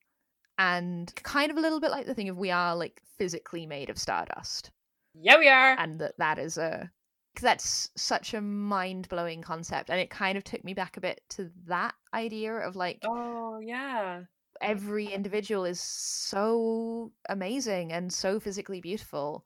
and 0.57 1.13
kind 1.24 1.51
of 1.51 1.57
a 1.57 1.62
little 1.62 1.79
bit 1.79 1.91
like 1.91 2.05
the 2.05 2.15
thing 2.15 2.29
of 2.29 2.38
we 2.38 2.51
are 2.51 2.75
like 2.75 3.01
physically 3.17 3.65
made 3.65 3.89
of 3.89 3.97
stardust 3.97 4.71
Yeah, 5.13 5.38
we 5.39 5.47
are. 5.50 5.77
and 5.77 6.00
that 6.00 6.17
that 6.17 6.38
is 6.39 6.57
a 6.57 6.91
'cause 7.35 7.41
that's 7.43 7.89
such 7.97 8.33
a 8.33 8.41
mind-blowing 8.41 9.41
concept 9.41 9.89
and 9.89 10.00
it 10.00 10.09
kind 10.09 10.38
of 10.38 10.43
took 10.43 10.63
me 10.63 10.74
back 10.74 10.95
a 10.97 11.01
bit 11.01 11.21
to 11.29 11.51
that 11.65 11.95
idea 12.13 12.53
of 12.55 12.75
like 12.75 13.09
Oh, 13.09 13.59
yeah. 13.59 14.25
every 14.62 15.07
individual 15.12 15.65
is 15.65 15.79
so 15.81 17.13
amazing 17.29 17.91
and 17.91 18.12
so 18.13 18.39
physically 18.39 18.79
beautiful 18.81 19.45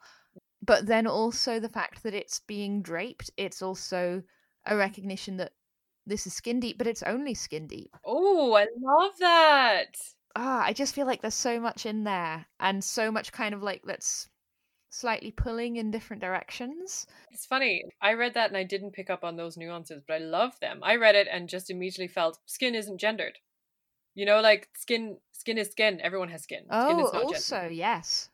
but 0.62 0.88
then 0.88 1.08
also 1.08 1.60
the 1.60 1.70
fact 1.70 2.04
that 2.04 2.14
it's 2.16 2.40
being 2.42 2.82
draped 2.82 3.32
it's 3.38 3.62
also 3.62 4.24
a 4.66 4.78
recognition 4.78 5.38
that 5.38 5.54
this 6.06 6.28
is 6.28 6.34
skin 6.36 6.60
deep 6.60 6.78
but 6.78 6.88
it's 6.88 7.04
only 7.04 7.34
skin 7.36 7.68
deep 7.68 7.98
Oh, 8.04 8.54
I 8.56 8.68
love 8.78 9.18
that. 9.20 9.96
Ah 10.36 10.64
i 10.64 10.74
just 10.74 10.94
feel 10.96 11.06
like 11.08 11.22
there's 11.22 11.34
so 11.34 11.60
much 11.60 11.86
in 11.86 12.04
there 12.04 12.46
and 12.60 12.84
so 12.84 13.12
much 13.12 13.32
kind 13.32 13.54
of 13.54 13.62
like 13.64 13.82
that's 13.86 14.30
slightly 14.92 15.32
pulling 15.32 15.76
in 15.76 15.92
different 15.92 16.22
directions 16.22 17.06
It's 17.32 17.46
funny. 17.46 17.84
I 18.02 18.14
read 18.14 18.34
that 18.34 18.50
and 18.50 18.58
I 18.58 18.64
didn't 18.64 18.94
pick 18.94 19.10
up 19.12 19.24
on 19.24 19.36
those 19.38 19.56
nuances, 19.56 20.02
but 20.08 20.16
I 20.16 20.18
love 20.18 20.54
them. 20.62 20.80
I 20.82 20.96
read 20.96 21.14
it 21.14 21.28
and 21.32 21.48
just 21.48 21.70
immediately 21.70 22.08
felt 22.08 22.40
skin 22.48 22.74
isn't 22.74 22.98
gendered. 23.00 23.38
You 24.16 24.26
know, 24.26 24.42
like 24.42 24.68
skin 24.76 25.18
skin 25.32 25.60
is 25.60 25.70
skin. 25.70 26.02
Everyone 26.02 26.30
has 26.30 26.42
skin. 26.42 26.64
skin 26.64 26.72
oh 26.72 27.06
is 27.06 27.14
not 27.14 27.24
also 27.24 27.56
gendered. 27.56 27.78
yes 27.78 28.30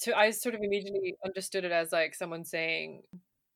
To 0.00 0.16
I 0.16 0.30
sort 0.32 0.56
of 0.56 0.60
immediately 0.60 1.14
understood 1.24 1.64
it 1.64 1.70
as 1.72 1.92
like 1.92 2.16
someone 2.16 2.44
saying 2.44 3.02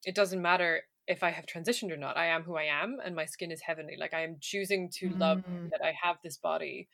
it 0.04 0.14
doesn't 0.14 0.40
matter 0.40 0.82
if 1.08 1.24
I 1.24 1.30
have 1.30 1.46
transitioned 1.46 1.90
or 1.90 1.96
not. 1.96 2.16
I 2.16 2.26
am 2.26 2.44
who 2.44 2.54
I 2.56 2.64
am 2.82 2.98
and 3.04 3.16
my 3.16 3.24
skin 3.26 3.50
is 3.50 3.60
heavenly. 3.60 3.96
Like 3.98 4.14
I 4.14 4.22
am 4.22 4.36
choosing 4.40 4.88
to 4.98 5.10
love 5.18 5.38
Mm. 5.38 5.70
that 5.70 5.82
I 5.84 5.92
have 6.00 6.16
this 6.22 6.36
body 6.38 6.86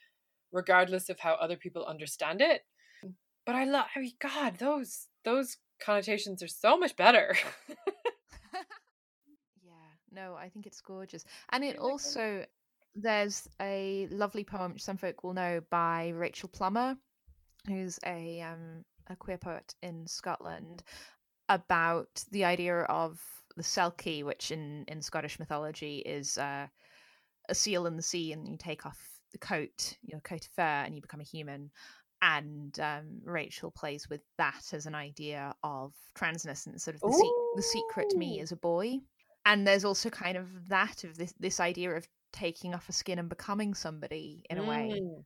regardless 0.52 1.08
of 1.08 1.20
how 1.20 1.34
other 1.34 1.56
people 1.56 1.84
understand 1.84 2.40
it. 2.40 2.62
But 3.46 3.54
I 3.54 3.64
love 3.64 3.86
I 3.94 4.00
mean 4.00 4.12
god, 4.20 4.58
those 4.58 5.06
those 5.24 5.56
connotations 5.80 6.42
are 6.42 6.48
so 6.48 6.78
much 6.78 6.96
better. 6.96 7.34
Yeah, 9.62 9.72
no, 10.12 10.34
I 10.34 10.48
think 10.48 10.66
it's 10.66 10.80
gorgeous. 10.80 11.24
And 11.50 11.64
it 11.64 11.78
also, 11.78 12.44
there's 12.94 13.48
a 13.60 14.08
lovely 14.10 14.44
poem 14.44 14.72
which 14.72 14.82
some 14.82 14.96
folk 14.96 15.22
will 15.22 15.34
know 15.34 15.60
by 15.70 16.08
Rachel 16.08 16.48
Plummer, 16.48 16.96
who's 17.66 17.98
a 18.04 18.40
um, 18.40 18.84
a 19.08 19.16
queer 19.16 19.38
poet 19.38 19.74
in 19.82 20.06
Scotland, 20.06 20.82
about 21.48 22.24
the 22.30 22.44
idea 22.44 22.82
of 22.82 23.20
the 23.56 23.62
Selkie, 23.62 24.24
which 24.24 24.50
in, 24.50 24.84
in 24.88 25.02
Scottish 25.02 25.38
mythology 25.38 25.98
is 25.98 26.38
uh, 26.38 26.66
a 27.48 27.54
seal 27.54 27.86
in 27.86 27.96
the 27.96 28.02
sea, 28.02 28.32
and 28.32 28.48
you 28.48 28.56
take 28.56 28.86
off 28.86 29.19
the 29.32 29.38
coat, 29.38 29.96
your 30.02 30.20
coat 30.20 30.44
of 30.44 30.52
fur, 30.52 30.62
and 30.62 30.94
you 30.94 31.02
become 31.02 31.20
a 31.20 31.24
human. 31.24 31.70
And 32.22 32.78
um, 32.80 33.20
Rachel 33.24 33.70
plays 33.70 34.08
with 34.10 34.20
that 34.36 34.72
as 34.72 34.86
an 34.86 34.94
idea 34.94 35.54
of 35.62 35.94
transness 36.14 36.66
and 36.66 36.80
sort 36.80 36.96
of 36.96 37.00
the, 37.00 37.12
se- 37.12 37.56
the 37.56 37.62
secret 37.62 38.14
me 38.14 38.40
as 38.40 38.52
a 38.52 38.56
boy. 38.56 38.98
And 39.46 39.66
there's 39.66 39.86
also 39.86 40.10
kind 40.10 40.36
of 40.36 40.46
that 40.68 41.04
of 41.04 41.16
this 41.16 41.32
this 41.40 41.60
idea 41.60 41.92
of 41.92 42.06
taking 42.32 42.74
off 42.74 42.88
a 42.88 42.92
skin 42.92 43.18
and 43.18 43.28
becoming 43.28 43.72
somebody 43.74 44.44
in 44.50 44.58
a 44.58 44.64
way. 44.64 45.00
Mm. 45.02 45.24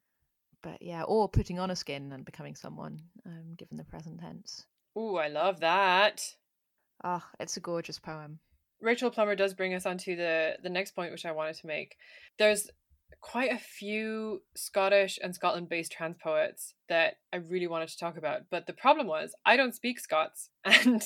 But 0.62 0.80
yeah, 0.80 1.02
or 1.02 1.28
putting 1.28 1.58
on 1.58 1.70
a 1.70 1.76
skin 1.76 2.12
and 2.12 2.24
becoming 2.24 2.54
someone, 2.54 3.00
um, 3.26 3.54
given 3.56 3.76
the 3.76 3.84
present 3.84 4.20
tense. 4.20 4.64
Ooh, 4.96 5.16
I 5.16 5.28
love 5.28 5.60
that. 5.60 6.22
Oh, 7.02 7.22
it's 7.40 7.56
a 7.56 7.60
gorgeous 7.60 7.98
poem. 7.98 8.38
Rachel 8.80 9.10
Plummer 9.10 9.34
does 9.34 9.54
bring 9.54 9.74
us 9.74 9.86
onto 9.86 10.14
the 10.14 10.56
the 10.62 10.70
next 10.70 10.92
point, 10.92 11.10
which 11.10 11.26
I 11.26 11.32
wanted 11.32 11.56
to 11.56 11.66
make. 11.66 11.96
There's 12.38 12.70
quite 13.20 13.52
a 13.52 13.58
few 13.58 14.42
Scottish 14.56 15.18
and 15.22 15.34
Scotland 15.34 15.68
based 15.68 15.92
trans 15.92 16.16
poets 16.22 16.74
that 16.88 17.14
I 17.32 17.36
really 17.36 17.66
wanted 17.66 17.88
to 17.88 17.98
talk 17.98 18.16
about, 18.16 18.42
but 18.50 18.66
the 18.66 18.72
problem 18.72 19.06
was 19.06 19.34
I 19.44 19.56
don't 19.56 19.74
speak 19.74 19.98
Scots, 20.00 20.50
and 20.64 21.02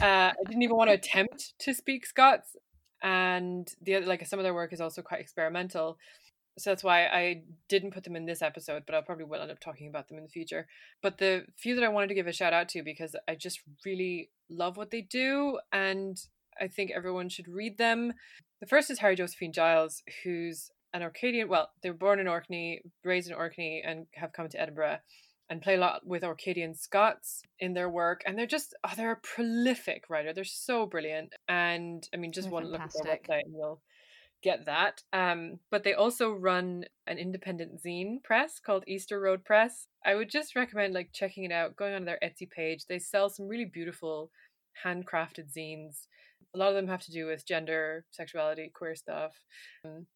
uh, 0.00 0.32
I 0.32 0.34
didn't 0.46 0.62
even 0.62 0.76
want 0.76 0.90
to 0.90 0.94
attempt 0.94 1.54
to 1.60 1.74
speak 1.74 2.06
Scots. 2.06 2.56
And 3.02 3.68
the 3.82 3.96
other, 3.96 4.06
like 4.06 4.26
some 4.26 4.38
of 4.38 4.44
their 4.44 4.54
work 4.54 4.72
is 4.72 4.80
also 4.80 5.02
quite 5.02 5.20
experimental, 5.20 5.98
so 6.58 6.70
that's 6.70 6.84
why 6.84 7.06
I 7.06 7.42
didn't 7.68 7.92
put 7.92 8.04
them 8.04 8.16
in 8.16 8.24
this 8.24 8.40
episode, 8.40 8.84
but 8.86 8.94
I 8.94 9.02
probably 9.02 9.24
will 9.24 9.42
end 9.42 9.50
up 9.50 9.60
talking 9.60 9.88
about 9.88 10.08
them 10.08 10.16
in 10.16 10.24
the 10.24 10.30
future. 10.30 10.66
But 11.02 11.18
the 11.18 11.44
few 11.56 11.74
that 11.74 11.84
I 11.84 11.88
wanted 11.88 12.08
to 12.08 12.14
give 12.14 12.26
a 12.26 12.32
shout 12.32 12.54
out 12.54 12.68
to 12.70 12.82
because 12.82 13.14
I 13.28 13.34
just 13.34 13.60
really 13.84 14.30
love 14.48 14.76
what 14.76 14.90
they 14.90 15.02
do, 15.02 15.58
and 15.72 16.16
I 16.58 16.68
think 16.68 16.90
everyone 16.90 17.28
should 17.28 17.48
read 17.48 17.76
them. 17.76 18.14
The 18.60 18.66
first 18.66 18.90
is 18.90 19.00
Harry 19.00 19.16
Josephine 19.16 19.52
Giles, 19.52 20.02
who's 20.24 20.70
an 20.96 21.02
Orcadian. 21.02 21.48
Well, 21.48 21.70
they 21.82 21.90
were 21.90 21.96
born 21.96 22.18
in 22.18 22.28
Orkney, 22.28 22.82
raised 23.04 23.28
in 23.28 23.34
Orkney, 23.34 23.82
and 23.86 24.06
have 24.14 24.32
come 24.32 24.48
to 24.48 24.60
Edinburgh 24.60 24.98
and 25.48 25.62
play 25.62 25.74
a 25.74 25.78
lot 25.78 26.06
with 26.06 26.22
Orcadian 26.22 26.76
Scots 26.76 27.42
in 27.60 27.74
their 27.74 27.88
work. 27.88 28.22
And 28.26 28.36
they're 28.36 28.46
just, 28.46 28.74
oh, 28.82 28.92
they're 28.96 29.12
a 29.12 29.16
prolific 29.16 30.04
writer. 30.08 30.32
They're 30.32 30.44
so 30.44 30.86
brilliant. 30.86 31.34
And 31.48 32.08
I 32.12 32.16
mean, 32.16 32.32
just 32.32 32.46
They're 32.46 32.54
one 32.54 32.64
look 32.64 32.80
at 32.80 32.92
their 32.92 33.02
fantastic. 33.04 33.28
website 33.28 33.44
and 33.44 33.54
you'll 33.54 33.80
get 34.42 34.66
that. 34.66 35.02
Um, 35.12 35.60
but 35.70 35.84
they 35.84 35.94
also 35.94 36.32
run 36.32 36.84
an 37.06 37.18
independent 37.18 37.82
zine 37.82 38.22
press 38.24 38.58
called 38.58 38.84
Easter 38.88 39.20
Road 39.20 39.44
Press. 39.44 39.86
I 40.04 40.14
would 40.14 40.30
just 40.30 40.56
recommend 40.56 40.94
like 40.94 41.10
checking 41.12 41.44
it 41.44 41.52
out, 41.52 41.76
going 41.76 41.94
on 41.94 42.04
their 42.04 42.18
Etsy 42.22 42.50
page. 42.50 42.86
They 42.86 42.98
sell 42.98 43.28
some 43.30 43.46
really 43.46 43.64
beautiful 43.64 44.30
handcrafted 44.84 45.54
zines. 45.56 46.06
A 46.54 46.58
lot 46.58 46.70
of 46.70 46.74
them 46.74 46.88
have 46.88 47.02
to 47.02 47.12
do 47.12 47.26
with 47.26 47.46
gender, 47.46 48.04
sexuality, 48.10 48.70
queer 48.74 48.94
stuff. 48.94 49.40
Um, 49.84 50.06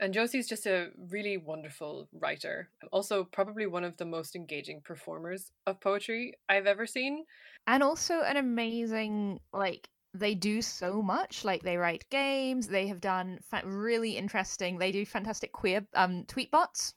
and 0.00 0.12
Josie's 0.12 0.48
just 0.48 0.66
a 0.66 0.90
really 1.10 1.36
wonderful 1.36 2.08
writer. 2.12 2.68
Also, 2.92 3.24
probably 3.24 3.66
one 3.66 3.84
of 3.84 3.96
the 3.96 4.04
most 4.04 4.34
engaging 4.36 4.80
performers 4.82 5.52
of 5.66 5.80
poetry 5.80 6.34
I've 6.48 6.66
ever 6.66 6.86
seen. 6.86 7.24
and 7.66 7.82
also 7.82 8.20
an 8.20 8.36
amazing 8.36 9.40
like 9.52 9.88
they 10.12 10.34
do 10.34 10.62
so 10.62 11.02
much 11.02 11.44
like 11.44 11.62
they 11.62 11.76
write 11.76 12.04
games 12.10 12.68
they 12.68 12.86
have 12.86 13.00
done 13.00 13.38
fa- 13.50 13.62
really 13.64 14.16
interesting 14.16 14.78
they 14.78 14.92
do 14.92 15.04
fantastic 15.04 15.50
queer 15.52 15.84
um 15.94 16.24
tweet 16.28 16.50
bots 16.50 16.94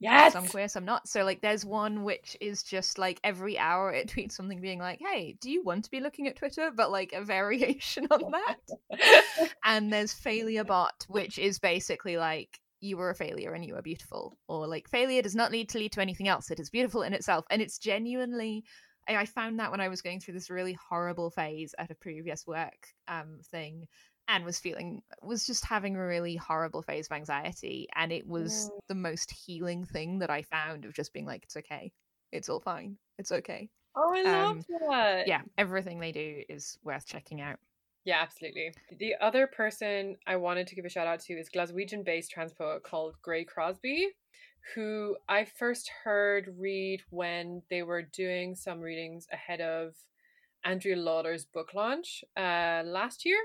Yes! 0.00 0.32
some 0.32 0.46
queer 0.46 0.68
some 0.68 0.84
not. 0.84 1.08
So 1.08 1.24
like 1.24 1.40
there's 1.40 1.64
one 1.64 2.04
which 2.04 2.36
is 2.40 2.62
just 2.62 2.98
like 2.98 3.20
every 3.24 3.58
hour 3.58 3.92
it 3.92 4.08
tweets 4.14 4.32
something 4.32 4.60
being 4.60 4.78
like 4.78 5.00
hey 5.00 5.36
do 5.40 5.50
you 5.50 5.62
want 5.64 5.84
to 5.84 5.90
be 5.90 6.00
looking 6.00 6.28
at 6.28 6.36
twitter? 6.36 6.70
But 6.74 6.90
like 6.90 7.12
a 7.12 7.24
variation 7.24 8.06
on 8.10 8.32
that. 8.32 9.50
And 9.64 9.92
there's 9.92 10.12
failure 10.12 10.64
bot 10.64 11.04
which 11.08 11.38
is 11.38 11.58
basically 11.58 12.16
like 12.16 12.60
you 12.80 12.96
were 12.96 13.10
a 13.10 13.14
failure 13.14 13.54
and 13.54 13.64
you 13.64 13.74
are 13.74 13.82
beautiful. 13.82 14.38
Or 14.46 14.68
like 14.68 14.88
failure 14.88 15.22
does 15.22 15.34
not 15.34 15.50
need 15.50 15.68
to 15.70 15.78
lead 15.78 15.92
to 15.92 16.00
anything 16.00 16.28
else. 16.28 16.50
It 16.50 16.60
is 16.60 16.70
beautiful 16.70 17.02
in 17.02 17.12
itself. 17.12 17.44
And 17.50 17.60
it's 17.60 17.78
genuinely 17.78 18.64
I 19.08 19.16
I 19.16 19.26
found 19.26 19.58
that 19.58 19.70
when 19.72 19.80
I 19.80 19.88
was 19.88 20.02
going 20.02 20.20
through 20.20 20.34
this 20.34 20.50
really 20.50 20.78
horrible 20.88 21.30
phase 21.30 21.74
at 21.78 21.90
a 21.90 21.94
previous 21.96 22.46
work 22.46 22.86
um 23.08 23.40
thing 23.50 23.88
and 24.28 24.44
was 24.44 24.58
feeling 24.58 25.02
was 25.22 25.46
just 25.46 25.64
having 25.64 25.96
a 25.96 26.06
really 26.06 26.36
horrible 26.36 26.82
phase 26.82 27.06
of 27.06 27.12
anxiety 27.12 27.88
and 27.94 28.12
it 28.12 28.26
was 28.26 28.70
Mm. 28.70 28.78
the 28.88 28.94
most 28.94 29.30
healing 29.30 29.84
thing 29.84 30.18
that 30.18 30.30
i 30.30 30.42
found 30.42 30.84
of 30.84 30.94
just 30.94 31.12
being 31.12 31.26
like 31.26 31.42
it's 31.44 31.56
okay 31.56 31.90
it's 32.32 32.48
all 32.48 32.60
fine 32.60 32.96
it's 33.18 33.32
okay 33.32 33.68
Oh, 33.96 34.14
I 34.14 34.22
love 34.22 34.56
love 34.56 34.64
that. 34.88 35.26
yeah 35.26 35.42
everything 35.56 35.98
they 35.98 36.12
do 36.12 36.42
is 36.48 36.78
worth 36.84 37.06
checking 37.06 37.40
out 37.40 37.58
Yeah, 38.04 38.20
absolutely. 38.22 38.72
The 38.98 39.14
other 39.20 39.46
person 39.46 40.16
I 40.26 40.36
wanted 40.36 40.66
to 40.68 40.74
give 40.74 40.84
a 40.84 40.88
shout 40.88 41.06
out 41.06 41.20
to 41.20 41.34
is 41.34 41.50
Glaswegian 41.50 42.04
based 42.04 42.30
trans 42.30 42.52
poet 42.52 42.82
called 42.82 43.16
Gray 43.22 43.44
Crosbie, 43.44 44.06
who 44.74 45.16
I 45.28 45.44
first 45.44 45.90
heard 46.04 46.54
read 46.58 47.02
when 47.10 47.62
they 47.70 47.82
were 47.82 48.02
doing 48.02 48.54
some 48.54 48.80
readings 48.80 49.26
ahead 49.32 49.60
of 49.60 49.94
Andrea 50.64 50.96
Lauder's 50.96 51.44
book 51.44 51.74
launch 51.74 52.24
uh, 52.36 52.82
last 52.84 53.24
year. 53.26 53.38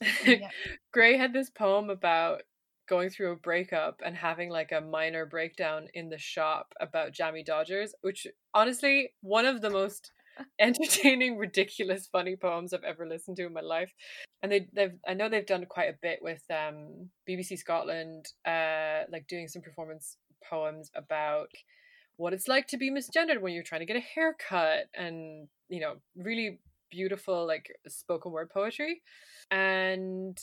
Gray 0.92 1.16
had 1.16 1.32
this 1.32 1.50
poem 1.50 1.90
about 1.90 2.42
going 2.88 3.10
through 3.10 3.32
a 3.32 3.36
breakup 3.36 4.00
and 4.04 4.16
having 4.16 4.48
like 4.48 4.72
a 4.72 4.80
minor 4.80 5.26
breakdown 5.26 5.88
in 5.94 6.08
the 6.08 6.18
shop 6.18 6.72
about 6.80 7.12
Jammy 7.12 7.44
Dodgers, 7.44 7.94
which 8.00 8.26
honestly, 8.54 9.10
one 9.20 9.44
of 9.44 9.60
the 9.60 9.70
most 9.70 10.10
entertaining, 10.58 11.36
ridiculous, 11.36 12.08
funny 12.10 12.36
poems 12.36 12.72
I've 12.72 12.84
ever 12.84 13.06
listened 13.06 13.36
to 13.36 13.46
in 13.46 13.52
my 13.52 13.60
life. 13.60 13.92
And 14.42 14.50
they 14.52 14.68
they've 14.72 14.94
I 15.06 15.14
know 15.14 15.28
they've 15.28 15.44
done 15.44 15.66
quite 15.66 15.90
a 15.90 15.98
bit 16.00 16.20
with 16.22 16.42
um 16.50 17.10
BBC 17.28 17.58
Scotland, 17.58 18.26
uh 18.46 19.02
like 19.10 19.26
doing 19.28 19.48
some 19.48 19.62
performance 19.62 20.16
poems 20.48 20.90
about 20.94 21.50
what 22.16 22.32
it's 22.32 22.48
like 22.48 22.66
to 22.68 22.76
be 22.76 22.90
misgendered 22.90 23.40
when 23.40 23.52
you're 23.52 23.62
trying 23.62 23.80
to 23.80 23.86
get 23.86 23.96
a 23.96 24.00
haircut 24.00 24.86
and 24.94 25.48
you 25.68 25.80
know, 25.80 25.96
really 26.16 26.60
beautiful 26.90 27.46
like 27.46 27.74
spoken 27.86 28.32
word 28.32 28.50
poetry. 28.50 29.02
And 29.50 30.38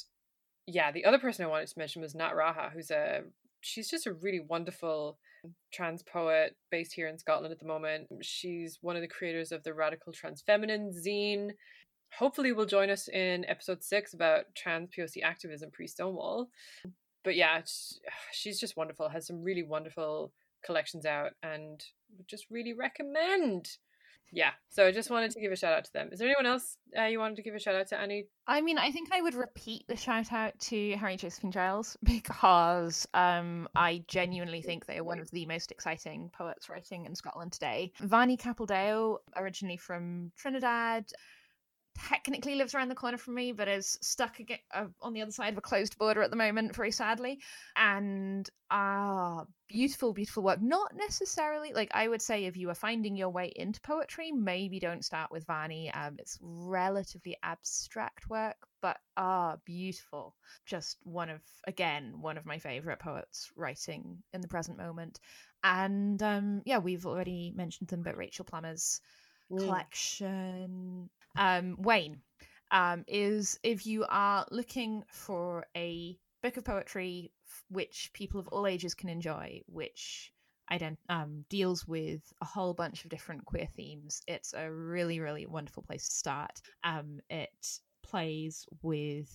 yeah, 0.68 0.92
the 0.92 1.06
other 1.06 1.20
person 1.20 1.46
I 1.46 1.50
wanted 1.50 1.68
to 1.68 1.80
mention 1.80 2.02
was 2.02 2.16
Nat 2.16 2.34
Raha, 2.34 2.72
who's 2.72 2.92
a 2.92 3.22
she's 3.62 3.90
just 3.90 4.08
a 4.08 4.14
really 4.14 4.40
wonderful 4.40 5.18
trans 5.74 6.04
poet 6.04 6.56
based 6.72 6.94
here 6.94 7.08
in 7.08 7.18
Scotland 7.18 7.52
at 7.52 7.60
the 7.60 7.66
moment. 7.66 8.08
She's 8.22 8.80
one 8.82 8.96
of 8.96 9.02
the 9.02 9.08
creators 9.08 9.52
of 9.52 9.64
the 9.64 9.74
Radical 9.74 10.14
Trans 10.14 10.42
Feminine 10.42 10.92
zine. 10.92 11.52
Hopefully, 12.18 12.52
will 12.52 12.66
join 12.66 12.90
us 12.90 13.08
in 13.08 13.46
episode 13.46 13.84
six 13.84 14.14
about 14.14 14.46
trans 14.56 14.90
POC 14.98 15.24
activism 15.24 15.70
pre 15.72 15.88
Stonewall. 15.88 16.50
But 17.24 17.36
yeah, 17.36 17.62
she's 18.32 18.60
just 18.60 18.78
wonderful. 18.78 19.10
Has 19.10 19.28
some 19.28 19.44
really 19.44 19.64
wonderful 19.64 20.32
collections 20.66 21.06
out, 21.06 21.32
and 21.44 21.84
would 22.18 22.28
just 22.28 22.46
really 22.50 22.74
recommend. 22.74 23.70
Yeah, 24.32 24.52
so 24.70 24.86
I 24.86 24.92
just 24.92 25.10
wanted 25.10 25.32
to 25.32 25.40
give 25.40 25.52
a 25.52 25.56
shout 25.56 25.74
out 25.74 25.86
to 25.86 25.94
them. 25.94 26.10
Is 26.12 26.20
there 26.20 26.28
anyone 26.28 26.46
else 26.46 26.78
uh, 26.98 27.04
you 27.04 27.20
wanted 27.20 27.36
to 27.38 27.42
give 27.42 27.56
a 27.56 27.60
shout 27.60 27.76
out 27.76 27.88
to? 27.88 28.00
Annie? 28.00 28.28
I 28.48 28.62
mean, 28.62 28.78
I 28.78 28.92
think 28.92 29.10
I 29.14 29.22
would 29.22 29.34
repeat 29.34 29.86
the 29.88 29.96
shout 29.96 30.34
out 30.34 30.58
to 30.60 30.96
Harry 30.98 31.18
Josephine 31.18 31.52
Giles 31.52 31.98
because 32.04 33.08
um, 33.14 33.68
I 33.76 34.04
genuinely 34.08 34.62
think 34.62 34.86
they 34.86 34.98
are 34.98 35.04
one 35.04 35.20
of 35.20 35.32
the 35.32 35.46
most 35.46 35.72
exciting 35.72 36.32
poets 36.34 36.70
writing 36.70 37.06
in 37.06 37.16
Scotland 37.16 37.54
today. 37.54 37.94
Vani 38.02 38.38
Capildeo, 38.38 39.18
originally 39.36 39.78
from 39.78 40.32
Trinidad, 40.38 41.06
technically 41.98 42.56
lives 42.56 42.76
around 42.76 42.90
the 42.90 42.96
corner 42.96 43.18
from 43.18 43.36
me, 43.36 43.52
but 43.52 43.68
is 43.68 43.98
stuck 44.02 44.40
again, 44.40 44.60
uh, 44.74 44.86
on 45.02 45.14
the 45.14 45.22
other 45.22 45.32
side 45.32 45.54
of 45.54 45.58
a 45.58 45.62
closed 45.62 45.98
border 45.98 46.22
at 46.22 46.30
the 46.30 46.36
moment, 46.36 46.76
very 46.76 46.92
sadly. 46.92 47.40
And 47.76 48.50
ah, 48.70 49.46
beautiful, 49.68 50.14
beautiful 50.14 50.44
work. 50.44 50.62
Not 50.62 50.94
necessarily 50.96 51.74
like 51.74 51.92
I 51.94 52.08
would 52.08 52.22
say 52.22 52.46
if 52.46 52.58
you 52.58 52.70
are 52.70 52.76
finding 52.76 53.16
your 53.16 53.30
way 53.30 53.52
into 53.56 53.82
poetry, 53.82 54.32
maybe 54.32 54.80
don't 54.80 55.06
start 55.06 55.32
with 55.32 55.48
Vani. 55.48 55.96
Um, 55.96 56.16
it's 56.20 56.38
relatively 56.42 57.38
abstract 57.44 58.30
work, 58.30 58.58
but 58.82 58.98
ah, 59.18 59.58
beautiful. 59.66 60.36
Just 60.66 60.98
one 61.04 61.30
of 61.30 61.42
again 61.68 62.16
one 62.20 62.38
of 62.38 62.46
my 62.46 62.60
favorite 62.60 63.00
poets 63.00 63.52
writing 63.56 64.18
in 64.34 64.42
the 64.42 64.48
present 64.48 64.78
moment. 64.78 65.20
And 65.64 66.22
um, 66.22 66.62
yeah, 66.66 66.78
we've 66.78 67.06
already 67.06 67.54
mentioned 67.56 67.90
them, 67.90 68.04
but 68.04 68.18
Rachel 68.18 68.46
Plummer's 68.46 69.02
collection. 69.48 71.10
Um, 71.36 71.76
Wain 71.80 72.22
um, 72.72 73.04
is 73.08 73.60
if 73.64 73.86
you 73.86 74.06
are 74.10 74.46
looking 74.52 75.04
for 75.08 75.66
a 75.76 76.18
book 76.42 76.58
of 76.58 76.66
poetry 76.66 77.32
which 77.70 78.12
people 78.14 78.40
of 78.40 78.48
all 78.50 78.68
ages 78.68 78.94
can 78.94 79.10
enjoy, 79.10 79.62
which 79.68 80.32
ident- 80.72 80.98
um, 81.10 81.46
deals 81.50 81.88
with 81.88 82.22
a 82.42 82.46
whole 82.46 82.74
bunch 82.74 83.04
of 83.04 83.10
different 83.10 83.46
queer 83.46 83.68
themes, 83.76 84.22
it's 84.28 84.54
a 84.54 84.72
really, 84.72 85.20
really 85.20 85.46
wonderful 85.46 85.84
place 85.84 86.08
to 86.08 86.16
start. 86.16 86.62
Um, 86.84 87.20
it 87.30 87.80
plays 88.04 88.66
with 88.82 89.30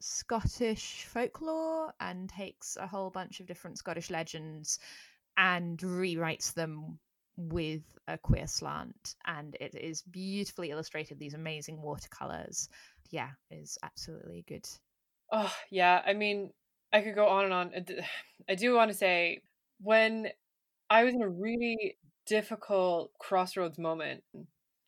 Scottish 0.00 1.04
folklore 1.04 1.92
and 2.00 2.28
takes 2.28 2.76
a 2.76 2.86
whole 2.86 3.10
bunch 3.10 3.40
of 3.40 3.46
different 3.46 3.78
Scottish 3.78 4.10
legends 4.10 4.78
and 5.36 5.78
rewrites 5.78 6.52
them 6.54 6.98
with 7.38 7.82
a 8.08 8.18
queer 8.18 8.46
slant 8.46 9.14
and 9.26 9.56
it 9.60 9.74
is 9.74 10.02
beautifully 10.02 10.70
illustrated 10.70 11.18
these 11.18 11.34
amazing 11.34 11.80
watercolors 11.80 12.68
yeah 13.10 13.30
is 13.50 13.78
absolutely 13.82 14.44
good 14.46 14.68
Oh, 15.30 15.52
yeah. 15.70 16.02
I 16.06 16.14
mean, 16.14 16.52
I 16.92 17.00
could 17.02 17.14
go 17.14 17.26
on 17.26 17.44
and 17.44 17.54
on. 17.54 17.72
i 18.48 18.54
do 18.54 18.74
want 18.74 18.90
to 18.90 18.96
say 18.96 19.42
when 19.80 20.28
I 20.90 21.04
was 21.04 21.14
in 21.14 21.22
a 21.22 21.28
really 21.28 21.98
difficult 22.26 23.12
crossroads 23.18 23.78
moment 23.78 24.22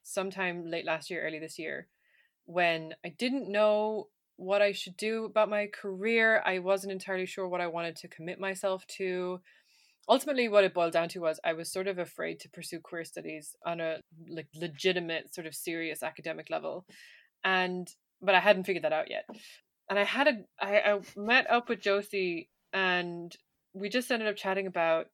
sometime 0.02 0.66
late 0.70 0.86
last 0.86 1.10
year, 1.10 1.22
early 1.26 1.38
this 1.38 1.58
year, 1.58 1.88
when 2.46 2.94
I 3.04 3.10
didn't 3.10 3.50
know 3.50 4.08
what 4.36 4.62
I 4.62 4.72
should 4.72 4.96
do 4.96 5.26
about 5.26 5.50
my 5.50 5.66
career. 5.66 6.42
I 6.46 6.60
wasn't 6.60 6.92
entirely 6.92 7.26
sure 7.26 7.46
what 7.46 7.60
I 7.60 7.66
wanted 7.66 7.96
to 7.96 8.08
commit 8.08 8.40
myself 8.40 8.86
to. 8.96 9.40
Ultimately, 10.08 10.48
what 10.48 10.64
it 10.64 10.74
boiled 10.74 10.92
down 10.92 11.08
to 11.10 11.20
was 11.20 11.38
I 11.44 11.52
was 11.52 11.70
sort 11.70 11.86
of 11.86 11.98
afraid 11.98 12.40
to 12.40 12.48
pursue 12.48 12.80
queer 12.80 13.04
studies 13.04 13.54
on 13.64 13.80
a 13.80 14.00
like 14.28 14.48
legitimate, 14.54 15.34
sort 15.34 15.46
of 15.46 15.54
serious 15.54 16.02
academic 16.02 16.50
level, 16.50 16.84
and 17.44 17.88
but 18.20 18.34
I 18.34 18.40
hadn't 18.40 18.64
figured 18.64 18.84
that 18.84 18.92
out 18.92 19.10
yet 19.10 19.24
and 19.90 19.98
I 19.98 20.04
had 20.04 20.28
a 20.28 20.38
I, 20.58 20.92
I 20.92 21.00
met 21.16 21.50
up 21.50 21.68
with 21.68 21.80
Josie 21.80 22.48
and 22.72 23.36
we 23.74 23.88
just 23.90 24.10
ended 24.10 24.28
up 24.28 24.36
chatting 24.36 24.66
about 24.66 25.06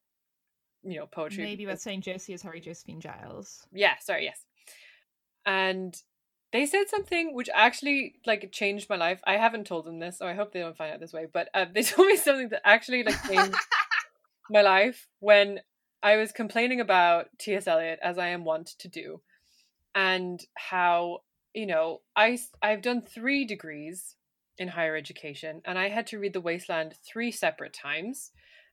you 0.84 0.98
know 0.98 1.06
poetry. 1.06 1.42
maybe 1.44 1.66
worth 1.66 1.80
saying 1.80 2.02
josie 2.02 2.32
is 2.32 2.42
harry 2.42 2.60
josephine 2.60 3.00
giles 3.00 3.66
yeah, 3.72 3.94
sorry, 4.00 4.24
yes. 4.24 4.44
And 5.44 5.96
they 6.52 6.66
said 6.66 6.88
something 6.88 7.34
which 7.34 7.48
actually 7.54 8.16
like 8.26 8.50
changed 8.52 8.88
my 8.88 8.96
life. 8.96 9.20
I 9.24 9.36
haven't 9.36 9.66
told 9.66 9.84
them 9.84 10.00
this, 10.00 10.18
so 10.18 10.26
I 10.26 10.34
hope 10.34 10.52
they 10.52 10.60
don't 10.60 10.76
find 10.76 10.92
out 10.92 11.00
this 11.00 11.12
way. 11.12 11.26
But 11.32 11.48
uh, 11.54 11.66
they 11.72 11.82
told 11.84 12.08
me 12.08 12.16
something 12.16 12.48
that 12.50 12.62
actually 12.64 13.04
like 13.04 13.22
changed 13.24 13.56
my 14.50 14.62
life 14.62 15.08
when 15.20 15.60
I 16.02 16.16
was 16.16 16.32
complaining 16.32 16.80
about 16.80 17.26
T.S. 17.38 17.66
Eliot, 17.66 17.98
as 18.02 18.18
I 18.18 18.28
am 18.28 18.44
wont 18.44 18.70
to 18.78 18.88
do, 18.88 19.22
and 19.94 20.40
how 20.56 21.20
you 21.54 21.66
know 21.66 22.02
I 22.14 22.38
I've 22.62 22.82
done 22.82 23.02
three 23.02 23.44
degrees 23.44 24.16
in 24.58 24.68
higher 24.68 24.96
education, 24.96 25.62
and 25.64 25.78
I 25.78 25.88
had 25.88 26.06
to 26.08 26.18
read 26.18 26.32
The 26.32 26.40
Wasteland 26.40 26.94
three 27.06 27.32
separate 27.32 27.72
times, 27.72 28.30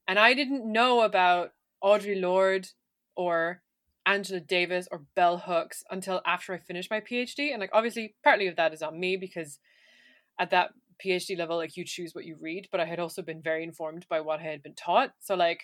and 0.08 0.20
I 0.20 0.34
didn't 0.34 0.72
know 0.72 1.02
about 1.02 1.52
Audre 1.84 2.20
Lorde 2.22 2.68
or 3.16 3.62
Angela 4.06 4.40
Davis 4.40 4.88
or 4.92 5.06
Bell 5.16 5.38
Hooks 5.40 5.84
until 5.90 6.22
after 6.26 6.54
I 6.54 6.58
finished 6.58 6.92
my 6.92 7.00
PhD, 7.00 7.52
and 7.52 7.60
like 7.60 7.72
obviously 7.74 8.16
partly 8.24 8.48
of 8.48 8.56
that 8.58 8.74
is 8.74 8.82
on 8.82 9.00
me 9.00 9.18
because 9.18 9.60
at 10.40 10.52
that 10.52 10.72
PhD 11.04 11.38
level, 11.38 11.58
like 11.58 11.78
you 11.78 11.86
choose 11.86 12.14
what 12.14 12.26
you 12.26 12.38
read, 12.40 12.68
but 12.72 12.80
I 12.80 12.86
had 12.86 13.00
also 13.00 13.22
been 13.22 13.42
very 13.42 13.64
informed 13.64 14.06
by 14.10 14.22
what 14.22 14.40
I 14.40 14.44
had 14.44 14.64
been 14.64 14.76
taught. 14.76 15.12
So 15.20 15.36
like, 15.36 15.62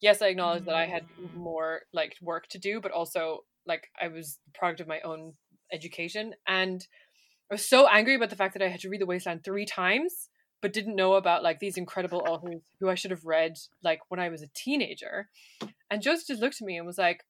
yes, 0.00 0.22
I 0.22 0.28
acknowledge 0.28 0.64
that 0.66 0.74
I 0.76 0.86
had 0.86 1.04
Mm. 1.20 1.34
more 1.34 1.82
like 1.92 2.16
work 2.22 2.48
to 2.48 2.58
do, 2.58 2.80
but 2.80 2.92
also 2.92 3.44
like 3.66 3.88
I 4.00 4.08
was 4.08 4.38
the 4.46 4.52
product 4.58 4.80
of 4.80 4.88
my 4.88 5.00
own 5.00 5.34
education, 5.72 6.34
and 6.46 6.86
I 7.50 7.54
was 7.54 7.66
so 7.68 7.86
angry 7.88 8.14
about 8.14 8.30
the 8.30 8.36
fact 8.36 8.54
that 8.54 8.62
I 8.62 8.68
had 8.68 8.80
to 8.80 8.88
read 8.88 9.00
The 9.00 9.06
Wasteland 9.06 9.44
three 9.44 9.66
times, 9.66 10.30
but 10.60 10.72
didn't 10.72 10.96
know 10.96 11.14
about 11.14 11.42
like 11.42 11.60
these 11.60 11.76
incredible 11.76 12.22
authors 12.28 12.62
who 12.80 12.88
I 12.88 12.94
should 12.94 13.10
have 13.10 13.24
read 13.24 13.58
like 13.82 14.00
when 14.08 14.20
I 14.20 14.28
was 14.30 14.42
a 14.42 14.48
teenager. 14.54 15.28
And 15.90 16.02
Joseph 16.02 16.28
just 16.28 16.40
looked 16.40 16.60
at 16.62 16.66
me 16.66 16.76
and 16.78 16.86
was 16.86 16.98
like, 16.98 17.24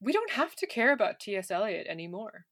"We 0.00 0.12
don't 0.12 0.32
have 0.32 0.54
to 0.56 0.66
care 0.66 0.92
about 0.92 1.20
T.S. 1.20 1.50
Eliot 1.50 1.86
anymore." 1.88 2.46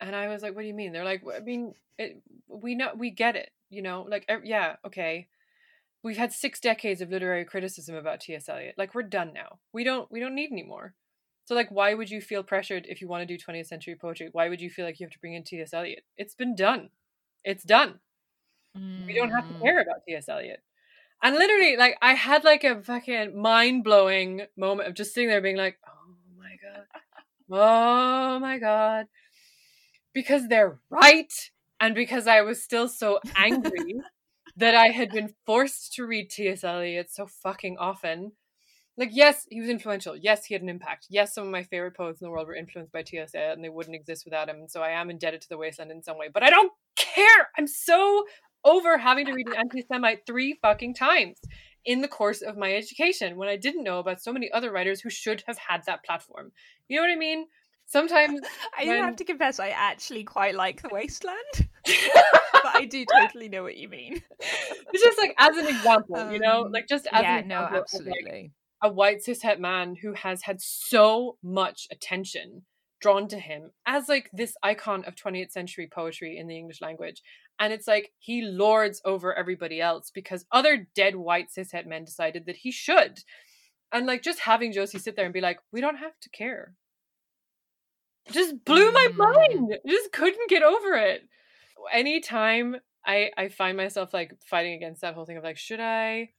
And 0.00 0.14
I 0.14 0.28
was 0.28 0.42
like, 0.42 0.54
"What 0.54 0.62
do 0.62 0.68
you 0.68 0.74
mean?" 0.74 0.92
They're 0.92 1.04
like, 1.04 1.22
"I 1.34 1.40
mean, 1.40 1.74
it, 1.98 2.22
we 2.48 2.74
know, 2.74 2.92
we 2.96 3.10
get 3.10 3.36
it, 3.36 3.50
you 3.70 3.82
know, 3.82 4.06
like, 4.08 4.30
yeah, 4.44 4.76
okay." 4.86 5.28
We've 6.02 6.16
had 6.16 6.32
six 6.32 6.60
decades 6.60 7.00
of 7.00 7.10
literary 7.10 7.44
criticism 7.44 7.96
about 7.96 8.20
T.S. 8.20 8.48
Eliot. 8.48 8.76
Like, 8.78 8.94
we're 8.94 9.02
done 9.02 9.32
now. 9.34 9.58
We 9.72 9.82
don't, 9.84 10.10
we 10.12 10.20
don't 10.20 10.34
need 10.34 10.52
any 10.52 10.62
more. 10.62 10.94
So, 11.44 11.54
like, 11.56 11.70
why 11.70 11.94
would 11.94 12.10
you 12.10 12.20
feel 12.20 12.42
pressured 12.44 12.86
if 12.88 13.00
you 13.00 13.08
want 13.08 13.22
to 13.22 13.26
do 13.26 13.36
20th 13.42 13.66
century 13.66 13.96
poetry? 13.96 14.28
Why 14.32 14.48
would 14.48 14.60
you 14.60 14.70
feel 14.70 14.84
like 14.84 15.00
you 15.00 15.06
have 15.06 15.12
to 15.12 15.18
bring 15.18 15.34
in 15.34 15.42
T.S. 15.44 15.74
Eliot? 15.74 16.04
It's 16.16 16.34
been 16.34 16.54
done. 16.54 16.90
It's 17.44 17.64
done. 17.64 18.00
We 19.06 19.14
don't 19.14 19.30
have 19.30 19.46
to 19.48 19.54
Mm. 19.54 19.60
care 19.64 19.80
about 19.80 20.02
T.S. 20.06 20.28
Eliot. 20.28 20.62
And 21.22 21.34
literally, 21.36 21.76
like, 21.76 21.96
I 22.02 22.14
had 22.14 22.44
like 22.44 22.64
a 22.64 22.82
fucking 22.82 23.40
mind 23.40 23.84
blowing 23.84 24.46
moment 24.56 24.88
of 24.88 24.94
just 24.94 25.14
sitting 25.14 25.28
there 25.28 25.40
being 25.40 25.56
like, 25.56 25.78
oh 25.86 26.14
my 26.38 26.56
God. 26.62 26.86
Oh 27.50 28.38
my 28.38 28.58
God. 28.58 29.06
Because 30.14 30.48
they're 30.48 30.80
right. 30.90 31.32
and 31.80 31.94
because 31.94 32.26
I 32.26 32.42
was 32.42 32.62
still 32.62 32.88
so 32.88 33.20
angry 33.36 33.94
that 34.56 34.74
I 34.74 34.88
had 34.88 35.10
been 35.10 35.34
forced 35.46 35.94
to 35.94 36.06
read 36.06 36.30
T.S. 36.30 36.64
Eliot 36.64 37.10
so 37.10 37.26
fucking 37.26 37.76
often. 37.78 38.32
Like, 38.96 39.10
yes, 39.12 39.46
he 39.48 39.60
was 39.60 39.70
influential. 39.70 40.16
Yes, 40.16 40.44
he 40.44 40.54
had 40.54 40.62
an 40.62 40.68
impact. 40.68 41.06
Yes, 41.08 41.32
some 41.32 41.44
of 41.44 41.52
my 41.52 41.62
favorite 41.62 41.96
poets 41.96 42.20
in 42.20 42.24
the 42.24 42.32
world 42.32 42.48
were 42.48 42.56
influenced 42.56 42.92
by 42.92 43.02
T.S. 43.02 43.32
Eliot 43.34 43.54
and 43.54 43.64
they 43.64 43.68
wouldn't 43.68 43.94
exist 43.94 44.24
without 44.24 44.48
him. 44.48 44.66
So 44.66 44.82
I 44.82 44.90
am 44.90 45.08
indebted 45.08 45.40
to 45.42 45.48
the 45.48 45.56
wasteland 45.56 45.92
in 45.92 46.02
some 46.02 46.18
way. 46.18 46.28
But 46.32 46.42
I 46.42 46.50
don't 46.50 46.72
care. 46.96 47.48
I'm 47.56 47.68
so 47.68 48.24
over 48.64 48.98
having 48.98 49.26
to 49.26 49.32
read 49.32 49.46
an 49.46 49.54
anti 49.56 49.82
Semite 49.86 50.26
three 50.26 50.58
fucking 50.60 50.94
times 50.94 51.38
in 51.84 52.00
the 52.00 52.08
course 52.08 52.42
of 52.42 52.56
my 52.56 52.74
education 52.74 53.36
when 53.36 53.48
I 53.48 53.56
didn't 53.56 53.84
know 53.84 54.00
about 54.00 54.20
so 54.20 54.32
many 54.32 54.50
other 54.50 54.72
writers 54.72 55.00
who 55.00 55.10
should 55.10 55.44
have 55.46 55.58
had 55.58 55.84
that 55.86 56.04
platform. 56.04 56.52
You 56.88 56.96
know 56.96 57.02
what 57.02 57.12
I 57.12 57.16
mean? 57.16 57.46
Sometimes 57.88 58.40
I 58.78 58.86
when... 58.86 59.02
have 59.02 59.16
to 59.16 59.24
confess 59.24 59.58
I 59.58 59.70
actually 59.70 60.22
quite 60.22 60.54
like 60.54 60.82
the 60.82 60.90
wasteland. 60.92 61.36
but 61.84 62.74
I 62.74 62.84
do 62.84 63.04
totally 63.20 63.48
know 63.48 63.62
what 63.62 63.76
you 63.76 63.88
mean. 63.88 64.22
It's 64.90 65.02
just 65.04 65.18
like 65.18 65.34
as 65.36 65.54
an 65.54 65.66
example, 65.66 66.16
um, 66.16 66.32
you 66.32 66.38
know, 66.38 66.64
um, 66.64 66.72
like 66.72 66.88
just 66.88 67.06
as 67.12 67.22
yeah, 67.22 67.38
an 67.38 67.48
no, 67.48 67.58
absolutely. 67.60 68.52
Like 68.82 68.90
a 68.90 68.94
white 68.94 69.18
cishet 69.18 69.58
man 69.58 69.96
who 70.00 70.14
has 70.14 70.42
had 70.42 70.62
so 70.62 71.36
much 71.42 71.86
attention 71.92 72.62
drawn 73.02 73.28
to 73.28 73.38
him 73.38 73.70
as 73.86 74.08
like 74.08 74.30
this 74.32 74.54
icon 74.62 75.04
of 75.04 75.14
20th 75.14 75.52
century 75.52 75.88
poetry 75.92 76.38
in 76.38 76.46
the 76.46 76.56
English 76.56 76.80
language. 76.80 77.22
And 77.58 77.70
it's 77.70 77.86
like 77.86 78.12
he 78.18 78.40
lords 78.40 79.02
over 79.04 79.34
everybody 79.34 79.78
else 79.78 80.10
because 80.10 80.46
other 80.50 80.88
dead 80.94 81.14
white 81.16 81.48
cishet 81.54 81.86
men 81.86 82.06
decided 82.06 82.46
that 82.46 82.56
he 82.56 82.70
should. 82.70 83.18
And 83.92 84.06
like 84.06 84.22
just 84.22 84.40
having 84.40 84.72
Josie 84.72 84.98
sit 84.98 85.16
there 85.16 85.26
and 85.26 85.34
be 85.34 85.42
like, 85.42 85.58
we 85.70 85.82
don't 85.82 85.96
have 85.96 86.18
to 86.22 86.30
care. 86.30 86.72
Just 88.30 88.64
blew 88.64 88.90
my 88.92 89.08
mm. 89.12 89.16
mind. 89.16 89.78
Just 89.86 90.12
couldn't 90.12 90.48
get 90.48 90.62
over 90.62 90.94
it. 90.94 91.22
Anytime 91.92 92.76
I 93.06 93.30
I 93.36 93.48
find 93.48 93.76
myself 93.76 94.12
like 94.12 94.32
fighting 94.46 94.74
against 94.74 95.00
that 95.02 95.14
whole 95.14 95.24
thing 95.24 95.36
of 95.36 95.44
like, 95.44 95.58
should 95.58 95.80
I 95.80 96.30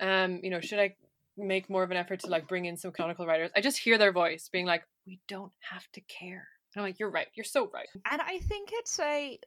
um, 0.00 0.40
you 0.42 0.50
know, 0.50 0.60
should 0.60 0.80
I 0.80 0.96
make 1.36 1.70
more 1.70 1.82
of 1.82 1.90
an 1.90 1.96
effort 1.96 2.20
to 2.20 2.28
like 2.28 2.48
bring 2.48 2.64
in 2.64 2.76
some 2.76 2.92
canonical 2.92 3.26
writers? 3.26 3.50
I 3.54 3.60
just 3.60 3.78
hear 3.78 3.98
their 3.98 4.12
voice 4.12 4.48
being 4.50 4.66
like, 4.66 4.82
we 5.06 5.20
don't 5.28 5.52
have 5.70 5.86
to 5.92 6.00
care. 6.02 6.48
And 6.74 6.82
I'm 6.82 6.88
like, 6.88 6.98
you're 6.98 7.10
right. 7.10 7.28
You're 7.34 7.44
so 7.44 7.70
right. 7.72 7.88
And 8.10 8.20
I 8.20 8.38
think 8.38 8.70
it's 8.72 8.98
a 8.98 9.38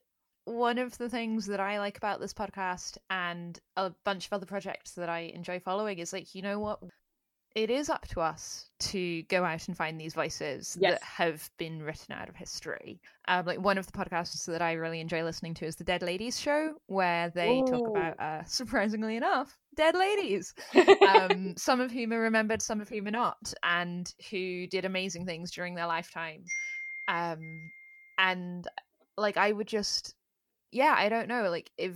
one 0.46 0.78
of 0.78 0.98
the 0.98 1.10
things 1.10 1.46
that 1.46 1.62
I 1.62 1.80
like 1.80 1.98
about 1.98 2.20
this 2.20 2.34
podcast 2.34 2.98
and 3.10 3.58
a 3.78 3.92
bunch 4.04 4.26
of 4.26 4.34
other 4.34 4.46
projects 4.46 4.92
that 4.92 5.10
I 5.10 5.32
enjoy 5.34 5.60
following 5.60 6.00
is 6.00 6.12
like, 6.12 6.36
you 6.36 6.42
know 6.42 6.60
what? 6.60 6.80
It 7.56 7.70
is 7.70 7.90
up 7.90 8.08
to 8.08 8.20
us 8.20 8.70
to 8.80 9.22
go 9.24 9.44
out 9.44 9.68
and 9.68 9.78
find 9.78 10.02
these 10.02 10.16
voices 10.16 10.76
yes. 10.80 10.94
that 10.94 11.04
have 11.04 11.50
been 11.58 11.84
written 11.84 12.16
out 12.16 12.28
of 12.28 12.36
history. 12.36 13.00
Um, 13.28 13.46
like 13.46 13.60
one 13.60 13.78
of 13.78 13.86
the 13.86 13.92
podcasts 13.92 14.46
that 14.46 14.62
I 14.62 14.74
really 14.74 15.00
enjoy 15.00 15.24
listening 15.24 15.54
to 15.56 15.66
is 15.66 15.76
the 15.76 15.84
Dead 15.84 16.02
Ladies 16.02 16.40
Show, 16.40 16.74
where 16.88 17.30
they 17.30 17.60
Ooh. 17.60 17.66
talk 17.66 17.88
about, 17.88 18.20
uh, 18.20 18.44
surprisingly 18.48 19.18
enough, 19.18 19.56
dead 19.76 19.96
ladies, 19.96 20.54
um, 21.08 21.54
some 21.56 21.80
of 21.80 21.92
whom 21.92 22.12
are 22.12 22.22
remembered, 22.22 22.62
some 22.62 22.82
of 22.82 22.90
whom 22.90 23.08
are 23.08 23.12
not, 23.12 23.54
and 23.62 24.14
who 24.32 24.66
did 24.66 24.86
amazing 24.86 25.26
things 25.26 25.52
during 25.52 25.76
their 25.76 25.88
lifetime. 25.88 26.44
Um, 27.08 27.40
and 28.18 28.68
like 29.16 29.38
I 29.38 29.52
would 29.52 29.68
just 29.68 30.16
yeah, 30.74 30.96
I 30.98 31.08
don't 31.08 31.28
know. 31.28 31.50
Like 31.50 31.72
if 31.78 31.94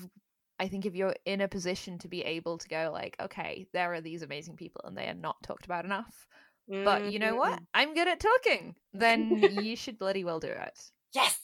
I 0.60 0.68
think 0.68 0.86
if 0.86 0.96
you're 0.96 1.16
in 1.26 1.42
a 1.42 1.48
position 1.48 2.00
to 2.00 2.08
be 2.08 2.24
able 2.24 2.58
to 2.58 2.68
go 2.68 2.90
like, 2.92 3.16
okay, 3.20 3.68
there 3.74 3.94
are 3.94 4.02
these 4.02 4.24
amazing 4.24 4.56
people 4.56 4.82
and 4.86 4.98
they 4.98 5.08
are 5.08 5.14
not 5.14 5.42
talked 5.44 5.66
about 5.66 5.86
enough. 5.86 6.28
Mm-hmm. 6.70 6.84
But 6.84 7.12
you 7.12 7.20
know 7.20 7.36
what? 7.36 7.54
Mm-hmm. 7.54 7.64
I'm 7.74 7.94
good 7.94 8.08
at 8.08 8.20
talking. 8.20 8.76
Then 8.94 9.38
you 9.62 9.76
should 9.76 10.00
bloody 10.00 10.24
well 10.24 10.40
do 10.40 10.48
it. 10.48 10.80
Yes. 11.14 11.40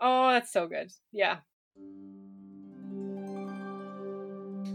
Oh, 0.00 0.30
that's 0.30 0.52
so 0.52 0.66
good. 0.66 0.90
Yeah. 1.12 1.38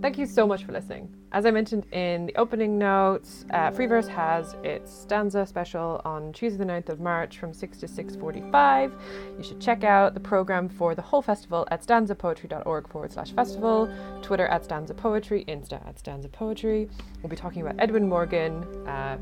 Thank 0.04 0.18
you 0.18 0.26
so 0.26 0.46
much 0.46 0.66
for 0.66 0.74
listening. 0.74 1.08
As 1.32 1.46
I 1.46 1.52
mentioned 1.52 1.86
in 1.94 2.26
the 2.26 2.36
opening 2.36 2.78
notes, 2.78 3.46
uh, 3.52 3.72
Freeverse 3.72 4.06
has 4.10 4.54
its 4.62 4.92
stanza 4.92 5.46
special 5.46 6.02
on 6.04 6.34
Tuesday 6.34 6.58
the 6.58 6.66
9th 6.66 6.90
of 6.90 7.00
March 7.00 7.38
from 7.38 7.54
6 7.54 7.78
to 7.78 7.86
6.45. 7.86 8.92
You 9.38 9.44
should 9.46 9.62
check 9.62 9.86
out 9.86 10.14
the 10.14 10.20
program 10.20 10.68
for 10.68 10.94
the 10.94 11.02
whole 11.02 11.22
festival 11.22 11.66
at 11.72 11.84
stanzapoetry.org 11.88 12.90
forward 12.90 13.14
slash 13.14 13.32
festival, 13.32 13.90
Twitter 14.22 14.46
at 14.48 14.66
stanza 14.66 14.94
poetry, 14.94 15.46
Insta 15.48 15.88
at 15.88 15.98
stanza 15.98 16.28
poetry. 16.28 16.90
We'll 17.22 17.30
be 17.30 17.38
talking 17.38 17.62
about 17.62 17.76
Edwin 17.80 18.10
Morgan, 18.10 18.66
uh, 18.86 19.18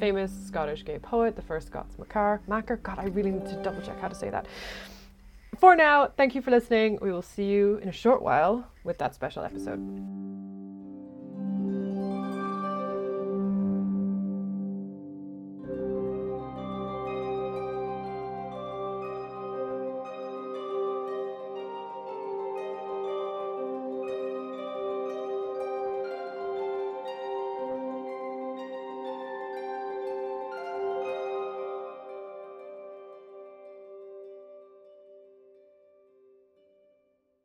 famous 0.00 0.32
Scottish 0.48 0.84
gay 0.84 0.98
poet, 0.98 1.36
the 1.36 1.42
first 1.42 1.68
Scots 1.68 1.96
Makar. 2.00 2.40
Macker? 2.48 2.78
God, 2.78 2.98
I 2.98 3.04
really 3.04 3.30
need 3.30 3.46
to 3.46 3.62
double 3.62 3.80
check 3.80 4.00
how 4.00 4.08
to 4.08 4.14
say 4.16 4.30
that. 4.30 4.48
For 5.60 5.76
now, 5.76 6.08
thank 6.16 6.34
you 6.34 6.42
for 6.42 6.50
listening. 6.50 6.98
We 7.00 7.12
will 7.12 7.22
see 7.22 7.44
you 7.44 7.76
in 7.76 7.88
a 7.88 7.92
short 7.92 8.22
while 8.22 8.66
with 8.86 8.98
that 8.98 9.14
special 9.14 9.42
episode. 9.42 9.80